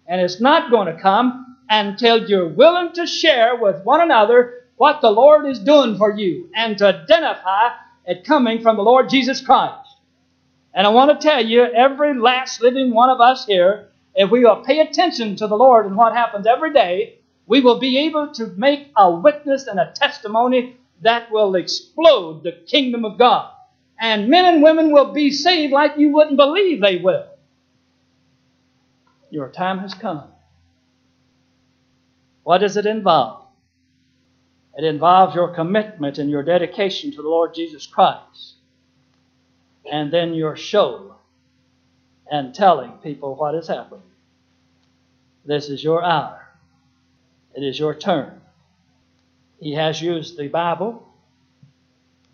And 0.06 0.20
it's 0.20 0.40
not 0.40 0.70
going 0.70 0.94
to 0.94 1.00
come 1.00 1.58
until 1.68 2.28
you're 2.28 2.48
willing 2.48 2.92
to 2.94 3.06
share 3.06 3.56
with 3.56 3.84
one 3.84 4.00
another 4.00 4.64
what 4.76 5.00
the 5.00 5.10
Lord 5.10 5.46
is 5.46 5.58
doing 5.58 5.96
for 5.96 6.10
you 6.10 6.48
and 6.54 6.76
to 6.78 6.86
identify 6.86 7.70
it 8.06 8.24
coming 8.24 8.62
from 8.62 8.76
the 8.76 8.82
Lord 8.82 9.10
Jesus 9.10 9.40
Christ. 9.40 9.88
And 10.74 10.86
I 10.86 10.90
want 10.90 11.20
to 11.20 11.28
tell 11.28 11.44
you, 11.44 11.62
every 11.62 12.18
last 12.18 12.62
living 12.62 12.92
one 12.92 13.10
of 13.10 13.20
us 13.20 13.44
here, 13.46 13.90
if 14.14 14.30
we 14.30 14.44
will 14.44 14.62
pay 14.62 14.80
attention 14.80 15.36
to 15.36 15.46
the 15.46 15.56
Lord 15.56 15.86
and 15.86 15.96
what 15.96 16.14
happens 16.14 16.46
every 16.46 16.72
day, 16.72 17.18
we 17.46 17.60
will 17.60 17.78
be 17.78 17.98
able 17.98 18.32
to 18.34 18.46
make 18.56 18.88
a 18.96 19.10
witness 19.10 19.66
and 19.66 19.80
a 19.80 19.92
testimony 19.94 20.76
that 21.00 21.30
will 21.30 21.54
explode 21.54 22.42
the 22.42 22.52
kingdom 22.52 23.04
of 23.04 23.18
God. 23.18 23.52
And 23.98 24.28
men 24.28 24.44
and 24.44 24.62
women 24.62 24.92
will 24.92 25.12
be 25.12 25.30
saved 25.30 25.72
like 25.72 25.96
you 25.96 26.10
wouldn't 26.12 26.36
believe 26.36 26.80
they 26.80 26.96
will. 26.96 27.26
Your 29.30 29.48
time 29.48 29.78
has 29.78 29.94
come. 29.94 30.24
What 32.42 32.58
does 32.58 32.76
it 32.76 32.86
involve? 32.86 33.46
It 34.76 34.84
involves 34.84 35.34
your 35.34 35.54
commitment 35.54 36.18
and 36.18 36.30
your 36.30 36.42
dedication 36.42 37.10
to 37.12 37.22
the 37.22 37.28
Lord 37.28 37.54
Jesus 37.54 37.86
Christ. 37.86 38.54
And 39.90 40.12
then 40.12 40.34
your 40.34 40.56
show 40.56 41.16
and 42.30 42.54
telling 42.54 42.92
people 43.02 43.34
what 43.34 43.54
has 43.54 43.68
happened. 43.68 44.02
This 45.44 45.68
is 45.68 45.82
your 45.82 46.04
hour. 46.04 46.48
It 47.54 47.62
is 47.62 47.78
your 47.78 47.94
turn. 47.94 48.40
He 49.60 49.74
has 49.74 50.00
used 50.00 50.36
the 50.36 50.48
Bible. 50.48 51.06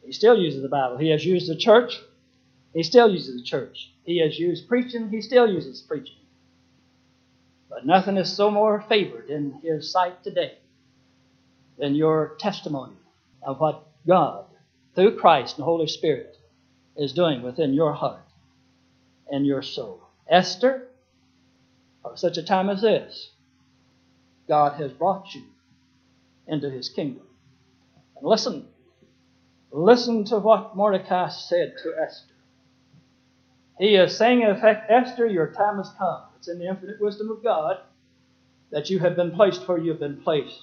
He 0.02 0.12
still 0.12 0.38
uses 0.38 0.62
the 0.62 0.68
Bible. 0.68 0.98
He 0.98 1.10
has 1.10 1.24
used 1.24 1.50
the 1.50 1.56
church. 1.56 2.00
He 2.74 2.82
still 2.82 3.10
uses 3.10 3.36
the 3.36 3.42
church. 3.42 3.92
He 4.04 4.18
has 4.18 4.38
used 4.38 4.68
preaching. 4.68 5.08
He 5.10 5.20
still 5.20 5.50
uses 5.50 5.80
preaching. 5.80 6.16
But 7.68 7.86
nothing 7.86 8.16
is 8.16 8.34
so 8.34 8.50
more 8.50 8.84
favored 8.88 9.28
in 9.28 9.52
His 9.62 9.90
sight 9.90 10.22
today 10.22 10.58
than 11.78 11.94
your 11.94 12.36
testimony 12.38 12.96
of 13.42 13.60
what 13.60 13.86
God, 14.06 14.46
through 14.94 15.18
Christ 15.18 15.56
and 15.56 15.62
the 15.62 15.66
Holy 15.66 15.86
Spirit, 15.86 16.36
is 16.96 17.12
doing 17.12 17.42
within 17.42 17.74
your 17.74 17.92
heart 17.92 18.27
and 19.30 19.46
your 19.46 19.62
soul. 19.62 20.02
Esther, 20.28 20.88
for 22.02 22.16
such 22.16 22.36
a 22.36 22.42
time 22.42 22.68
as 22.68 22.82
this, 22.82 23.30
God 24.46 24.80
has 24.80 24.92
brought 24.92 25.34
you 25.34 25.44
into 26.46 26.70
his 26.70 26.88
kingdom. 26.88 27.26
And 28.16 28.26
listen, 28.26 28.66
listen 29.70 30.24
to 30.26 30.38
what 30.38 30.76
Mordecai 30.76 31.28
said 31.28 31.74
to 31.82 31.94
Esther. 32.00 32.34
He 33.78 33.94
is 33.94 34.16
saying, 34.16 34.42
in 34.42 34.50
effect, 34.50 34.90
Esther, 34.90 35.26
your 35.26 35.52
time 35.52 35.76
has 35.76 35.90
come. 35.96 36.22
It's 36.36 36.48
in 36.48 36.58
the 36.58 36.68
infinite 36.68 37.00
wisdom 37.00 37.30
of 37.30 37.42
God 37.44 37.78
that 38.72 38.90
you 38.90 38.98
have 38.98 39.16
been 39.16 39.30
placed 39.30 39.66
where 39.68 39.78
you 39.78 39.90
have 39.90 40.00
been 40.00 40.20
placed. 40.20 40.60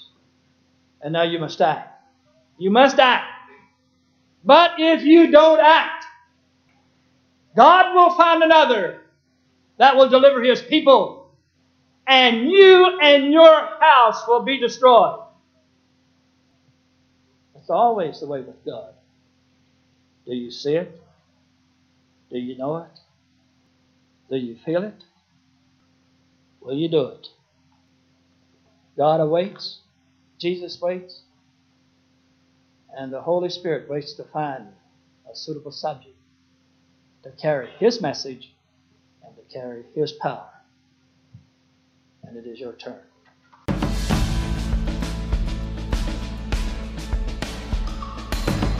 And 1.02 1.14
now 1.14 1.24
you 1.24 1.40
must 1.40 1.62
act. 1.62 1.90
You 2.58 2.72
must 2.72 3.00
act. 3.00 3.26
But 4.44 4.72
if 4.78 5.04
you 5.04 5.32
don't 5.32 5.60
act, 5.60 5.95
God 7.56 7.96
will 7.96 8.12
find 8.16 8.44
another 8.44 9.02
that 9.78 9.96
will 9.96 10.10
deliver 10.10 10.44
his 10.44 10.62
people, 10.62 11.32
and 12.08 12.50
you 12.50 13.00
and 13.02 13.32
your 13.32 13.70
house 13.80 14.28
will 14.28 14.44
be 14.44 14.60
destroyed. 14.60 15.22
It's 17.56 17.70
always 17.70 18.20
the 18.20 18.28
way 18.28 18.42
with 18.42 18.64
God. 18.66 18.94
Do 20.26 20.36
you 20.36 20.52
see 20.52 20.76
it? 20.76 21.02
Do 22.32 22.38
you 22.38 22.58
know 22.58 22.78
it? 22.78 23.00
Do 24.30 24.38
you 24.38 24.58
feel 24.66 24.84
it? 24.84 25.04
Will 26.62 26.76
you 26.76 26.90
do 26.90 27.08
it? 27.08 27.28
God 28.98 29.20
awaits. 29.20 29.80
Jesus 30.40 30.82
waits. 30.82 31.22
And 32.98 33.12
the 33.12 33.22
Holy 33.22 33.50
Spirit 33.50 33.90
waits 33.90 34.14
to 34.14 34.24
find 34.24 34.68
a 35.32 35.36
suitable 35.36 35.72
subject 35.72 36.15
to 37.26 37.32
carry 37.32 37.68
His 37.80 38.02
message 38.02 38.54
and 39.26 39.36
to 39.36 39.42
carry 39.52 39.84
His 39.96 40.14
power. 40.14 40.48
And 42.24 42.38
it 42.38 42.46
is 42.46 42.60
your 42.60 42.74
turn. 42.74 43.00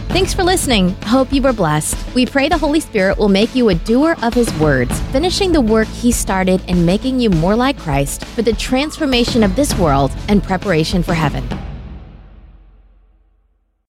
Thanks 0.10 0.34
for 0.34 0.44
listening. 0.44 0.92
Hope 1.04 1.34
you 1.34 1.42
were 1.42 1.52
blessed. 1.52 1.98
We 2.16 2.26
pray 2.26 2.48
the 2.48 2.58
Holy 2.58 2.80
Spirit 2.80 3.18
will 3.18 3.30
make 3.30 3.54
you 3.54 3.68
a 3.70 3.76
doer 3.76 4.16
of 4.22 4.34
His 4.34 4.54
words, 4.60 4.98
finishing 5.12 5.52
the 5.52 5.60
work 5.60 5.88
He 5.88 6.12
started 6.12 6.62
and 6.68 6.86
making 6.86 7.20
you 7.20 7.32
more 7.32 7.56
like 7.56 7.78
Christ 7.80 8.24
for 8.24 8.44
the 8.44 8.54
transformation 8.54 9.44
of 9.44 9.56
this 9.56 9.76
world 9.78 10.12
and 10.30 10.42
preparation 10.42 11.02
for 11.04 11.16
heaven. 11.16 11.46